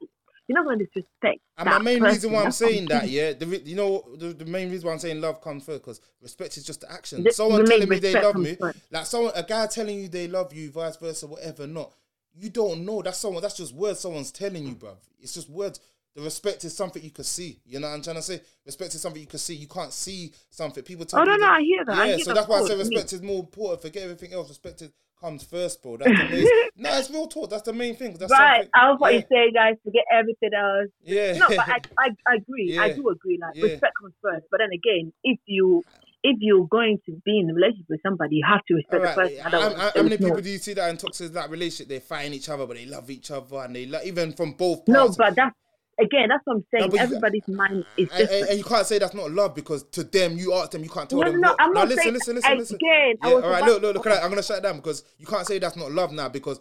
[0.49, 1.41] You're not gonna disrespect.
[1.59, 2.15] And that my main person.
[2.15, 4.99] reason why I'm saying that, yeah, the, you know, the, the main reason why I'm
[4.99, 7.23] saying love comes first because respect is just the action.
[7.23, 8.79] The- someone telling me they love me, first.
[8.91, 11.93] like someone, a guy telling you they love you, vice versa, whatever, not.
[12.35, 13.03] You don't know.
[13.03, 13.43] That's someone.
[13.43, 14.97] That's just words someone's telling you, bruv.
[15.21, 15.81] It's just words.
[16.15, 17.59] The respect is something you can see.
[17.65, 18.41] You know what I'm trying to say?
[18.67, 19.55] Respect is something you can see.
[19.55, 20.83] You can't see something.
[20.83, 21.31] People tell you.
[21.31, 21.99] Oh no, no, I hear that.
[21.99, 23.83] I Yeah, hear so that's why I say respect is more important.
[23.83, 24.49] Forget everything else.
[24.49, 25.97] Respect is, comes first, bro.
[25.97, 26.47] That's the main.
[26.77, 27.49] no, it's real talk.
[27.51, 28.15] That's the main thing.
[28.19, 29.21] That's Right, something- I was what yeah.
[29.21, 29.75] you say, guys.
[29.85, 30.91] Forget everything else.
[31.03, 31.39] Yeah.
[31.39, 32.79] No, but I, I, I agree.
[32.79, 33.39] I do agree.
[33.41, 33.65] Like Yeah.
[33.73, 34.47] respect comes first.
[34.51, 35.83] But then again, if you
[36.25, 39.17] if you're going to be in a relationship with somebody, you have to respect Alright,
[39.17, 39.53] the person.
[39.53, 41.89] How, how- how many people do you see that in toxic like relationship?
[41.89, 44.87] They're fighting each other, but they love each other, and they like even from both
[44.87, 45.57] No, but that's
[46.03, 46.93] again, that's what I'm saying.
[46.93, 48.31] you- Everybody's mind is and, different.
[48.43, 50.91] and, and you can't say that's not love because to them, you ask them, you
[50.91, 51.41] can't tell No, them.
[51.41, 52.77] no, what- I'm now not listen, saying- listen, listen, listen.
[52.77, 54.07] again, I Yeah, was all right, look, look, look.
[54.07, 56.61] I'm gonna shut it down because you can't say that's not love now because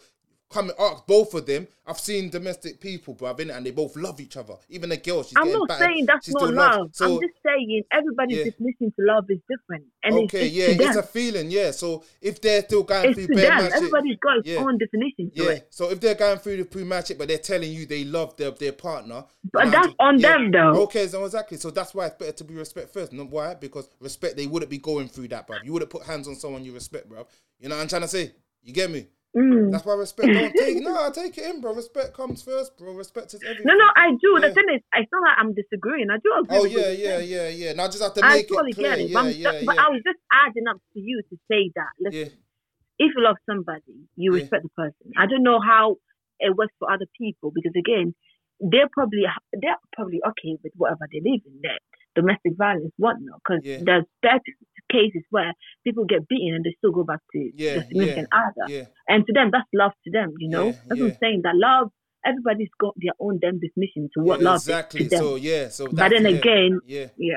[0.52, 1.68] come and ask both of them.
[1.86, 4.56] I've seen domestic people, bro, innit, and they both love each other.
[4.70, 6.90] Even the girl, she's I'm not battered, saying that's not love.
[6.94, 8.44] So I'm just saying everybody's Yeah.
[8.46, 9.86] definition to love is different.
[10.04, 11.72] And okay, it's, yeah, it's to it's a feeling, yeah.
[11.72, 13.72] So if they're still going It's through to them.
[13.74, 14.58] Everybody's got its Yeah.
[14.60, 15.50] own definition Yeah.
[15.50, 15.68] it.
[15.70, 18.52] So if they're going through the pre-match it, but they're telling you they love their
[18.52, 20.84] their partner, But that's on them, though.
[20.84, 21.58] Okay, so exactly.
[21.58, 23.12] So that's why it's better to be respect first.
[23.14, 23.56] Not why?
[23.56, 25.64] Because respect, they wouldn't be going through that, bruv.
[25.66, 27.26] You wouldn't put hands on someone you respect, bruv.
[27.60, 28.32] You know what I'm trying to say?
[28.64, 29.08] You get me?
[29.36, 29.72] Mm.
[29.72, 30.28] That's why respect.
[30.28, 31.74] Don't take no, I take it in, bro.
[31.74, 32.92] Respect comes first, bro.
[32.92, 33.66] Respect is everything.
[33.66, 34.36] No, no, I do.
[34.36, 34.48] Yeah.
[34.48, 36.08] The thing is, it's not like I'm disagreeing.
[36.12, 36.58] I do agree.
[36.58, 37.74] Oh with yeah, yeah, yeah, yeah.
[37.74, 38.90] Now I just have to I make totally it clear.
[38.90, 39.10] get it.
[39.10, 39.86] Yeah, but, yeah, but yeah.
[39.86, 41.96] I was just adding up to you to say that.
[42.02, 43.06] Listen, yeah.
[43.08, 45.16] if you love somebody, you respect the person.
[45.18, 45.96] I don't know how
[46.40, 48.14] it works for other people because again,
[48.60, 51.80] they're probably they're probably okay with whatever they live in there,
[52.16, 53.40] domestic violence, whatnot.
[53.48, 54.44] Because there's there's
[54.92, 58.66] cases where people get beaten and they still go back to Yeah, the significant other,
[58.72, 60.34] Yeah, and to them that's love to them.
[60.40, 61.08] You know, Yeah, that's what.
[61.08, 61.42] I'm saying.
[61.44, 61.90] That love,
[62.26, 65.02] everybody's got their own damn definition to what yeah, love exactly.
[65.06, 65.20] is them.
[65.20, 67.34] So yeah, so but then yeah, again, yeah, yeah.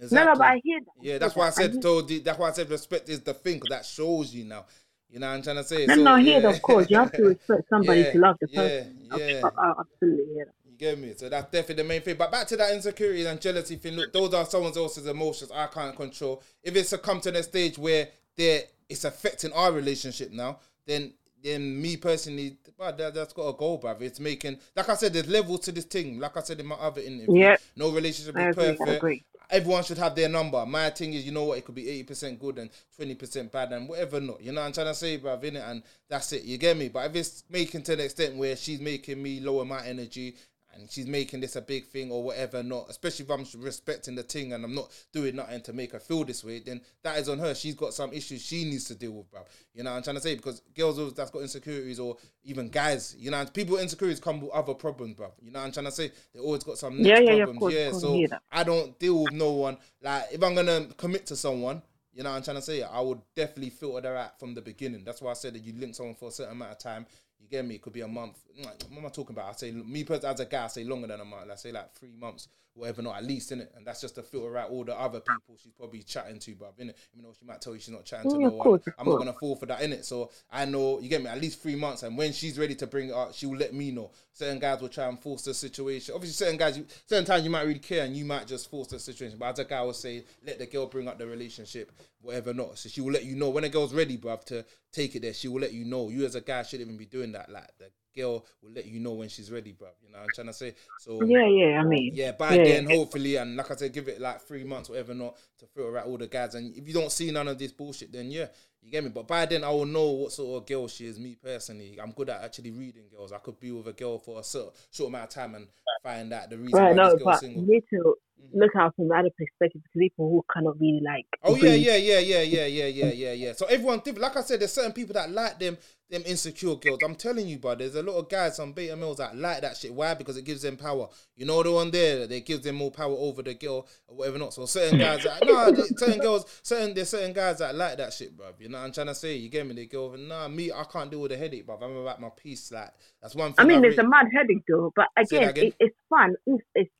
[0.00, 0.16] exactly.
[0.18, 1.04] No, no, but I hear that.
[1.06, 3.60] Yeah, that's why I said told you, that's why I said respect is the thing
[3.68, 4.64] that shows you now.
[5.10, 5.86] You know what I'm trying to say?
[5.86, 6.48] No, So, no, I hear yeah.
[6.48, 6.86] that, of course.
[6.90, 9.08] You have to respect somebody Yeah, to love the yeah, person.
[9.12, 9.40] I- yeah.
[9.44, 10.54] I, I absolutely hear that.
[10.84, 11.14] Get me?
[11.16, 12.16] So that's definitely the main thing.
[12.18, 13.94] But back to that insecurity and jealousy thing.
[13.94, 16.42] Look, those are someone else's emotions I can't control.
[16.62, 21.14] If it's a come to the stage where they're it's affecting our relationship now, then
[21.42, 24.00] then me personally, but that, that's got a goal, bruv.
[24.02, 26.18] It's making, like I said, there's levels to this thing.
[26.18, 27.56] Like I said in my other interview, Yeah.
[27.76, 29.24] no relationship I is agree, perfect.
[29.50, 30.64] Everyone should have their number.
[30.64, 33.52] My thing is, you know what, it could be eighty percent good and twenty percent
[33.52, 34.42] bad and whatever not.
[34.42, 35.66] You know what I'm trying to say, bruv, innit?
[35.70, 36.44] And that's it.
[36.44, 36.88] You get me?
[36.88, 40.36] But if it's making to the extent where she's making me lower my energy
[40.76, 44.22] and she's making this a big thing or whatever not, especially if I'm respecting the
[44.22, 47.28] thing and I'm not doing nothing to make her feel this way, then that is
[47.28, 47.54] on her.
[47.54, 49.44] She's got some issues she needs to deal with, bruv.
[49.74, 50.34] You know what I'm trying to say?
[50.36, 54.50] Because girls that's got insecurities or even guys, you know, people with insecurities come with
[54.50, 55.32] other problems, bruv.
[55.42, 56.12] You know what I'm trying to say?
[56.32, 57.58] They always got some Yeah, yeah, problems.
[57.58, 58.26] course, yeah, course, so.
[58.52, 59.78] I don't deal with no one.
[60.02, 61.82] Like if I'm gonna commit to someone,
[62.14, 64.62] you know what I'm trying to say, I would definitely filter that out from the
[64.62, 65.02] beginning.
[65.04, 67.06] That's why I said that you link someone for a certain amount of time.
[67.44, 67.74] You get me?
[67.74, 68.38] It could be a month.
[68.56, 69.50] What am I talking about?
[69.50, 71.50] I say me as a guy, I say longer than a month.
[71.50, 73.72] I say like three months, whatever, not at least in it.
[73.76, 76.74] And that's just to filter out all the other people she's probably chatting to, bruv,
[76.78, 76.94] innit?
[77.12, 78.58] Even though she might tell you she's not chatting to no one.
[78.58, 80.04] course, I'm not gonna fall for that in it.
[80.04, 82.86] So I know you get me at least three months, and when she's ready to
[82.86, 84.10] bring it up, she will let me know.
[84.32, 86.14] Certain guys will try and force the situation.
[86.14, 88.88] Obviously, certain guys, you, certain times you might really care, and you might just force
[88.88, 89.38] the situation.
[89.38, 92.78] But as a guy will say, let the girl bring up the relationship, whatever not.
[92.78, 95.34] So she will let you know when a girl's ready, bruv, to take it there.
[95.34, 96.08] She will let you know.
[96.08, 97.50] You as a guy shouldn't even be doing that.
[97.50, 99.88] Like the girl will let you know when she's ready, bro.
[100.02, 100.74] You know what I'm trying to say.
[100.98, 101.80] So Yeah, yeah.
[101.80, 102.64] I mean, yeah, by Yeah.
[102.64, 105.98] then, hopefully, and like I said, give it like three months, whatever, not to filter
[105.98, 106.54] out all the guys.
[106.54, 108.46] And if you don't see none of this bullshit, then yeah,
[108.82, 109.10] you get me.
[109.10, 111.18] But by then, I will know what sort of girl she is.
[111.18, 113.32] Me personally, I'm good at actually reading girls.
[113.32, 115.66] I could be with a girl for a certain, short amount of time and
[116.02, 117.62] find out the reason right, why no, this girl's but single.
[117.62, 118.48] you need to mm.
[118.52, 121.24] look out from the other perspective because people who cannot really like.
[121.42, 123.52] Oh yeah, yeah, yeah, yeah, yeah, yeah, yeah, yeah, yeah.
[123.54, 124.20] So everyone different.
[124.20, 125.78] Like I said, there's certain people that like them,
[126.14, 126.98] them insecure girls.
[127.04, 127.74] I'm telling you, bro.
[127.74, 129.92] There's a lot of guys, on beta males that like that shit.
[129.92, 130.14] Why?
[130.14, 131.08] Because it gives them power.
[131.36, 134.38] You know the one there, that gives them more power over the girl or whatever
[134.38, 134.54] not.
[134.54, 138.36] So certain guys, that, nah, certain girls, certain there's certain guys that like that shit,
[138.36, 138.46] bro.
[138.58, 139.36] You know what I'm trying to say?
[139.36, 139.74] You get me?
[139.74, 141.78] They go, nah, me, I can't deal with a headache, bro.
[141.82, 142.72] I'm about my peace.
[142.72, 142.90] Like
[143.20, 143.64] that's one thing.
[143.64, 145.64] I mean, it's really- a mad headache though, but again, again?
[145.66, 146.34] it, it's fun.
[146.46, 146.90] If it's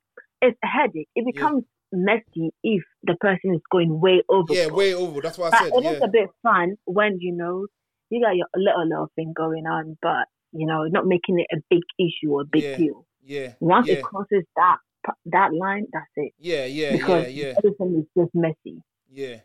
[0.41, 1.07] it's a headache.
[1.15, 4.53] It becomes messy if the person is going way over.
[4.53, 5.21] yeah, way over.
[5.21, 5.73] That's what I But said.
[5.73, 7.67] it is Yeah, a bit fun when you know
[8.09, 11.61] you got your little little thing going on, but you know, not making it a
[11.69, 12.77] big issue or a big Yeah.
[12.77, 13.05] deal.
[13.23, 14.77] yeah, Once yeah, it crosses that
[15.25, 16.33] that line, that's it.
[16.39, 18.81] yeah, yeah, because yeah, yeah, everything is just messy.
[19.11, 19.37] yeah.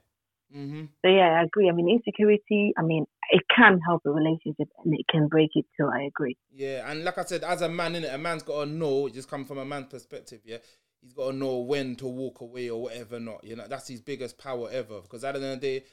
[0.54, 0.86] Mm-hmm.
[1.02, 1.68] So yeah, I agree.
[1.68, 2.72] I mean, insecurity.
[2.76, 5.86] I mean, it can help a relationship and it can break it too.
[5.86, 6.36] I agree.
[6.52, 9.08] Yeah, and like I said, as a man in it, a man's got to know.
[9.08, 10.40] Just come from a man's perspective.
[10.44, 10.56] Yeah,
[11.00, 13.20] he's got to know when to walk away or whatever.
[13.20, 15.00] Not you know that's his biggest power ever.
[15.02, 15.86] Because at the end of the day,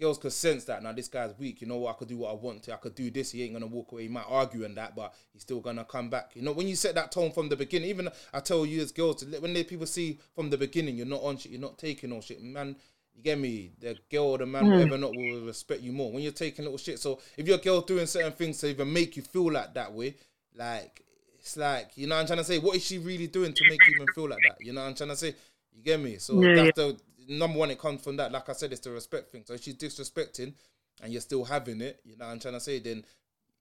[0.00, 1.60] girls could sense that now this guy's weak.
[1.60, 1.94] You know what?
[1.94, 2.74] I could do what I want to.
[2.74, 3.32] I could do this.
[3.32, 4.02] He ain't gonna walk away.
[4.02, 6.32] He might argue and that, but he's still gonna come back.
[6.34, 7.88] You know when you set that tone from the beginning.
[7.88, 11.06] Even I tell you as girls, to when they people see from the beginning, you're
[11.06, 11.52] not on shit.
[11.52, 12.76] You're not taking on shit, man.
[13.14, 13.72] You get me?
[13.80, 14.72] The girl or the man, mm.
[14.72, 16.98] whatever not, will respect you more when you're taking little shit.
[16.98, 20.16] So if your girl doing certain things to even make you feel like that way,
[20.54, 21.02] like
[21.38, 22.58] it's like you know what I'm trying to say.
[22.58, 24.58] What is she really doing to make you even feel like that?
[24.60, 25.34] You know what I'm trying to say.
[25.72, 26.18] You get me?
[26.18, 26.98] So Yeah, that's the
[27.28, 27.70] number one.
[27.70, 28.32] It comes from that.
[28.32, 29.44] Like I said, it's the respect thing.
[29.44, 30.54] So if she's disrespecting
[31.02, 32.78] and you're still having it, you know I'm trying to say.
[32.78, 33.04] Then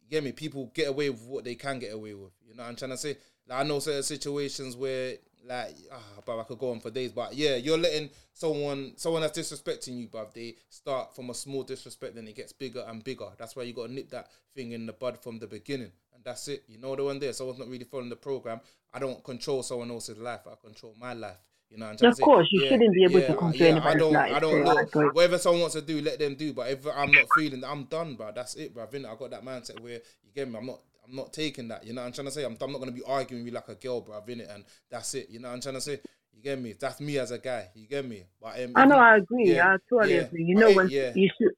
[0.09, 0.31] get me?
[0.31, 2.31] People get away with what they can get away with.
[2.45, 3.17] You know I'm trying to say?
[3.47, 7.11] Like, I know certain situations where, like, ah, but I could go on for days.
[7.11, 11.63] But yeah, you're letting someone, someone that's disrespecting you, bruv, they start from a small
[11.63, 13.27] disrespect, then it gets bigger and bigger.
[13.37, 15.91] That's why you got to nip that thing in the bud from the beginning.
[16.13, 16.63] And that's it.
[16.67, 17.33] You know the one there.
[17.33, 18.59] Someone's not really following the program.
[18.93, 20.41] I don't control someone else's life.
[20.47, 21.37] I control my life.
[21.69, 24.13] You know, Of course, you Yeah, shouldn't be able to yeah, control yeah, I don't,
[24.13, 24.95] life, I don't I look.
[24.95, 25.09] agree.
[25.09, 26.53] Whatever someone wants to do, let them do.
[26.53, 28.31] But if I'm not feeling that, I'm done, bro.
[28.33, 28.83] That's it, bro.
[28.85, 30.57] I got that mindset where you get me.
[30.57, 30.79] I'm not.
[31.07, 31.85] I'm not taking that.
[31.85, 32.43] You know I'm trying to say?
[32.43, 34.23] I'm, I'm not gonna be arguing with you like a girl, bro.
[34.27, 35.29] In it, and that's it.
[35.29, 35.99] You know what I'm trying to say?
[36.33, 36.73] You get me?
[36.79, 37.69] That's me as a guy.
[37.75, 38.23] You get me?
[38.41, 38.97] But um, I know.
[38.97, 39.53] I agree.
[39.53, 40.21] yeah, I totally yeah.
[40.21, 40.43] agree.
[40.43, 41.11] You know when yeah.
[41.13, 41.51] you should.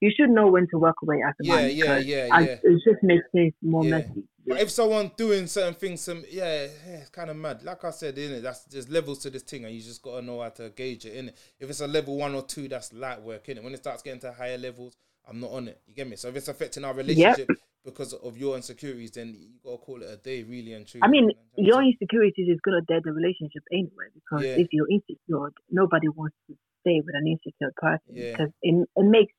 [0.00, 1.70] You should know when to walk away as a Yeah, man.
[1.76, 2.58] yeah, yeah, I- yeah.
[2.62, 3.90] It just makes things more Yeah.
[3.98, 4.24] messy.
[4.46, 7.62] But if someone doing certain things, some yeah, yeah it's kind of mad.
[7.64, 10.22] Like I said, in it, that's there's levels to this thing, and you just gotta
[10.24, 11.14] know how to gauge it.
[11.16, 13.48] In it, if it's a level one or two, that's light work.
[13.48, 14.96] In it, when it starts getting to higher levels,
[15.28, 15.80] I'm not on it.
[15.86, 16.14] You get me?
[16.16, 17.48] So if it's affecting our relationship
[17.84, 21.02] because of your insecurities, then you gotta call it a day, really and truly.
[21.04, 24.06] I mean, your insecurities is gonna dead the relationship anyway.
[24.14, 24.56] Because Yeah.
[24.62, 28.30] if you're insecure, nobody wants to stay with an insecure person Yeah.
[28.30, 29.32] because it, it makes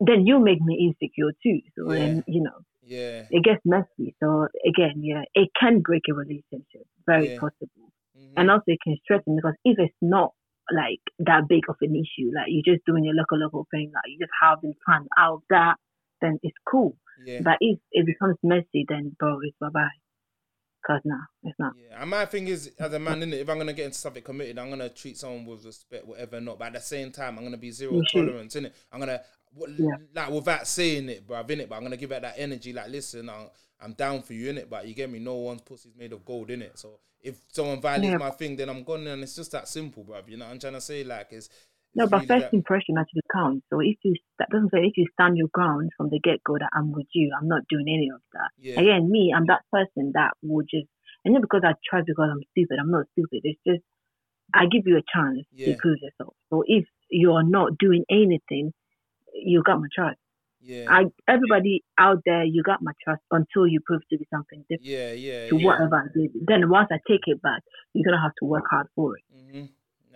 [0.00, 1.60] then you make me insecure too.
[1.76, 1.98] So Yeah.
[1.98, 4.14] then you know yeah, it gets messy.
[4.22, 7.38] So again, yeah, it can break a relationship, very Yeah.
[7.38, 8.34] possible, Mhm.
[8.36, 10.32] and also it can strengthen because if it's not
[10.72, 14.04] like that big of an issue, like you're just doing your local local thing, like
[14.08, 15.76] you just having fun out of that,
[16.20, 16.96] then it's cool.
[17.24, 17.40] yeah.
[17.40, 19.96] But if it becomes messy, then bro, it's bye bye.
[20.86, 21.72] Cause no, it's not.
[21.76, 24.22] Yeah, and my thing is, as a man, innit, if I'm gonna get into something
[24.22, 26.58] committed, I'm gonna treat someone with respect, whatever, not.
[26.58, 28.26] But at the same time, I'm gonna be zero You should.
[28.28, 28.72] tolerance, innit.
[28.92, 29.20] I'm gonna,
[29.76, 29.96] Yeah.
[30.14, 31.68] like, without saying it, bruv, innit.
[31.68, 33.48] But I'm gonna give out that energy, like, listen, I'm,
[33.80, 34.68] I'm down for you, innit.
[34.70, 36.78] But you get me, no one's pussy's made of gold, innit.
[36.78, 38.18] So if someone violates Yeah.
[38.18, 40.28] my thing, then I'm gone, and it's just that simple, bruv.
[40.28, 41.02] You know what I'm trying to say?
[41.04, 41.48] Like, it's,
[41.94, 43.66] No, but first that- impression actually counts.
[43.70, 46.54] So if you that doesn't say if you stand your ground from the get go
[46.58, 48.50] that I'm with you, I'm not doing any of that.
[48.58, 50.86] yeah, Again, me, I'm that person that would just
[51.24, 52.78] and not because I try because I'm stupid.
[52.80, 53.40] I'm not stupid.
[53.42, 53.82] It's just
[54.54, 55.72] I give you a chance Yeah.
[55.72, 56.34] to prove yourself.
[56.50, 58.72] So if you're not doing anything,
[59.34, 60.18] you got my trust.
[60.60, 64.60] yeah, I everybody out there, you got my trust until you prove to be something
[64.68, 65.64] different yeah, yeah, to yeah.
[65.66, 66.30] whatever I did.
[66.46, 67.62] Then once I take it back,
[67.94, 69.24] you're gonna have to work hard for it.
[69.32, 69.64] hmm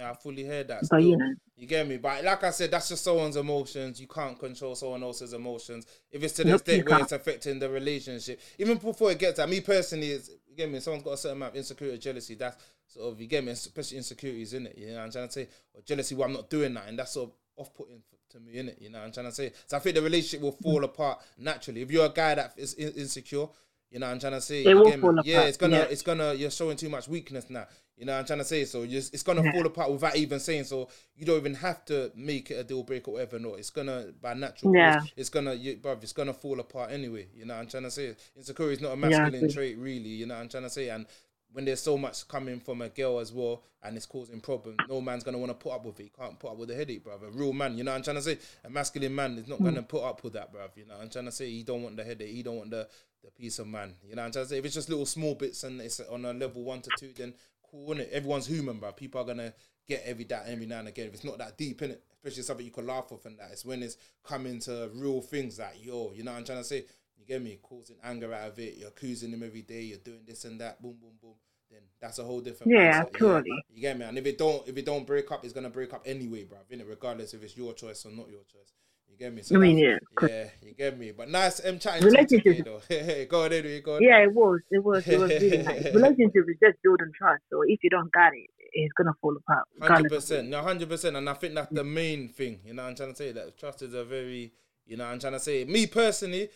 [0.03, 0.83] Yeah, I fully heard that.
[0.91, 1.97] But you know, You get me?
[1.97, 4.01] But like I said, that's just someone's emotions.
[4.01, 5.87] You can't control someone else's emotions.
[6.11, 7.03] If it's to the Nope, extent where can't.
[7.05, 10.81] it's affecting the relationship, even before it gets that, me personally, is you get me?
[10.81, 12.35] Someone's got a certain amount of insecurity, jealousy.
[12.35, 14.77] That's sort of you get me, especially insecurities in it.
[14.77, 16.15] You know, what I'm trying to say, or jealousy.
[16.15, 18.79] Well, I'm not doing that, and that's sort of off-putting to me in it.
[18.81, 19.53] You know, what I'm trying to say.
[19.67, 22.75] So I think the relationship will fall apart naturally if you're a guy that is
[22.75, 23.47] insecure.
[23.93, 24.65] You know, what I'm trying to say.
[24.65, 25.09] It will get me?
[25.25, 25.83] Yeah, apart, it's gonna, yeah.
[25.83, 26.33] it's gonna.
[26.33, 27.67] You're showing too much weakness now.
[27.99, 28.65] You know, what I'm trying to say.
[28.65, 29.53] So you it's gonna Yeah.
[29.53, 30.65] fall apart without even saying.
[30.65, 33.39] So you don't even have to make it a deal breaker or whatever.
[33.39, 34.75] No, it's gonna by natural.
[34.75, 34.99] Yeah.
[35.01, 37.27] course, it's gonna, you, bruv, it's gonna fall apart anyway.
[37.37, 38.17] You know, what I'm trying to say.
[38.35, 39.53] Insecurity is not a masculine agree.
[39.53, 40.09] trait, really.
[40.09, 40.89] You know, what I'm trying to say.
[40.89, 41.07] And
[41.53, 45.01] when there's so much coming from a girl as well, and it's causing problems, no
[45.01, 46.05] man's gonna want to put up with it.
[46.05, 47.23] You can't put up with the headache, bruv.
[47.23, 48.39] A real man, you know, what I'm trying to say.
[48.65, 49.65] A masculine man is not Hmm.
[49.67, 50.71] gonna put up with that, bruv.
[50.77, 51.51] You know, what I'm trying to say.
[51.51, 52.31] He don't want the headache.
[52.35, 52.89] He don't want the
[53.23, 53.95] the peace of man.
[54.03, 54.59] You know, what I'm trying to say.
[54.59, 57.35] If it's just little small bits and it's on a level one to two, then
[57.71, 58.11] cool, innit?
[58.11, 58.97] Everyone's human, bruv.
[58.97, 59.53] People are gonna
[59.87, 61.07] get every that every now and again.
[61.09, 61.99] If it's not that deep, innit?
[62.15, 63.51] Especially something you can laugh off and that.
[63.53, 66.65] It's when it's coming to real things like yo, you know what I'm trying to
[66.65, 66.85] say?
[67.17, 67.59] You get me?
[67.63, 70.83] Causing anger out of it, you're accusing him every day, you're doing this and that,
[70.83, 71.35] boom, boom, boom.
[71.73, 73.65] Then that's a whole different Yeah, mindset, totally.
[73.73, 74.05] You get me?
[74.05, 76.71] And if it don't if it don't break up, it's gonna break up anyway, bruv,
[76.71, 76.89] innit?
[76.89, 78.73] Regardless if it's your choice or not your choice.
[79.09, 79.43] You get me?
[79.43, 81.13] So I mean, yeah, yeah, you get me.
[81.13, 83.25] But nice um chatting to you Relationship- though.
[83.31, 84.03] go on anyway, go on.
[84.03, 85.95] yeah, it was, it was, it was really nice.
[85.95, 87.43] Relationship is just building trust.
[87.51, 89.65] So if you don't got it, it's gonna fall apart.
[89.81, 92.61] Hundred percent, no, hundred percent, and I think that's the main thing.
[92.65, 94.53] You know, what I'm trying to say that trust is a very,
[94.87, 95.65] you know, I'm trying to say.
[95.65, 96.49] Me personally,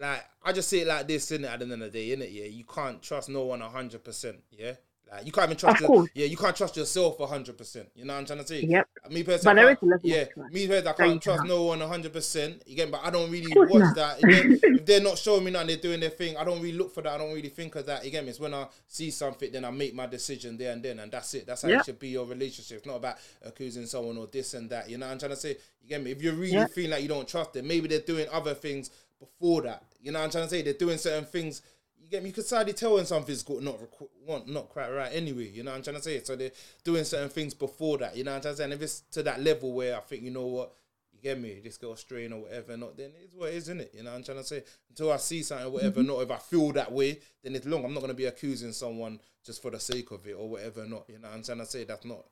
[0.00, 1.48] like I just see it like this, in it.
[1.48, 2.32] At the end of the day, innit?
[2.32, 4.36] Yeah, you can't trust no one hundred percent.
[4.50, 4.72] Yeah,
[5.12, 5.80] like you can't even trust.
[5.82, 7.88] Your- yeah, you can't trust yourself hundred percent.
[7.94, 8.62] You know what I'm trying to say.
[8.62, 8.88] Yep.
[9.10, 11.22] Me personally, But there I is a can't- level of yeah, me personally, I can't
[11.22, 12.62] trust no one hundred percent.
[12.70, 13.94] Again, but I don't really watch not.
[13.96, 14.16] that.
[14.22, 16.36] If they're, if they're not showing me nothing, they're doing their thing.
[16.38, 17.12] I don't really look for that.
[17.12, 18.04] I don't really think of that.
[18.06, 21.12] Again, it's when I see something, then I make my decision there and then, and
[21.12, 21.46] that's it.
[21.46, 21.80] That's how Yeah.
[21.80, 22.78] it should be your relationship.
[22.78, 24.88] It's not about accusing someone or this and that.
[24.88, 25.56] You know what I'm trying to say?
[25.82, 26.12] You get me?
[26.12, 26.66] If you're really Yeah.
[26.68, 28.90] feel like you don't trust them, maybe they're doing other things
[29.20, 29.84] before that.
[30.00, 30.62] You know what I'm trying to say?
[30.62, 31.62] They're doing certain things.
[32.00, 32.30] You get me?
[32.30, 35.50] You could sadly tell when something's good, not requ- want, not quite right anyway.
[35.50, 36.22] You know what I'm trying to say?
[36.22, 36.50] So they're
[36.82, 38.16] doing certain things before that.
[38.16, 38.64] You know what I'm trying to say?
[38.64, 40.72] And if it's to that level where I think, you know what,
[41.12, 43.80] you get me, this girl straying or whatever, not then it's what it is, isn't
[43.82, 43.92] it?
[43.94, 44.64] You know what I'm trying to say?
[44.88, 46.08] Until I see something or whatever, mm-hmm.
[46.08, 47.84] not if I feel that way, then it's long.
[47.84, 51.04] I'm not gonna be accusing someone just for the sake of it or whatever, not.
[51.08, 51.84] You know what I'm trying to say?
[51.84, 52.24] That's not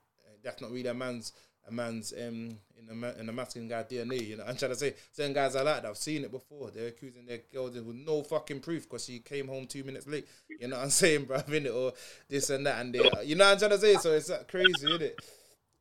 [0.43, 1.33] that's not really a man's
[1.69, 4.27] a man's um in a ma- in a masculine guy DNA.
[4.27, 5.89] You know, I'm trying to say certain guys are like that.
[5.89, 6.71] I've seen it before.
[6.71, 10.27] They're accusing their girls with no fucking proof because she came home two minutes late.
[10.61, 11.43] You know what I'm saying, bro?
[11.49, 11.93] it or
[12.29, 13.95] this and that, and they, you know what I'm trying to say.
[13.97, 15.21] So it's that crazy, isn't it?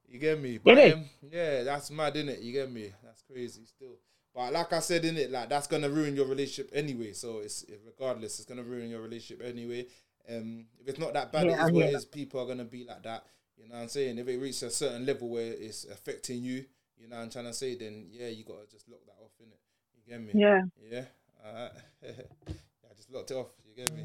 [0.10, 0.58] You get me?
[0.58, 2.40] But um, yeah, that's mad, isn't it?
[2.40, 2.94] You get me?
[3.04, 3.98] That's crazy still.
[4.34, 7.14] But like I said, in it, like that's gonna ruin your relationship anyway.
[7.14, 9.88] So it's regardless, it's gonna ruin your relationship anyway.
[10.30, 12.06] Um, if it's not that bad, Yeah, it is what it is.
[12.06, 13.26] People are gonna be like that.
[13.58, 14.18] You know what I'm saying?
[14.18, 16.66] If it reaches a certain level where it's affecting you,
[16.98, 19.32] you know what I'm trying to say, then yeah, you gotta just lock that off,
[19.42, 19.58] innit?
[19.96, 20.32] You get me?
[20.40, 20.62] Yeah.
[20.90, 21.06] Yeah.
[21.46, 21.72] Alright.
[22.04, 23.52] I just locked it off.
[23.68, 24.04] You get me?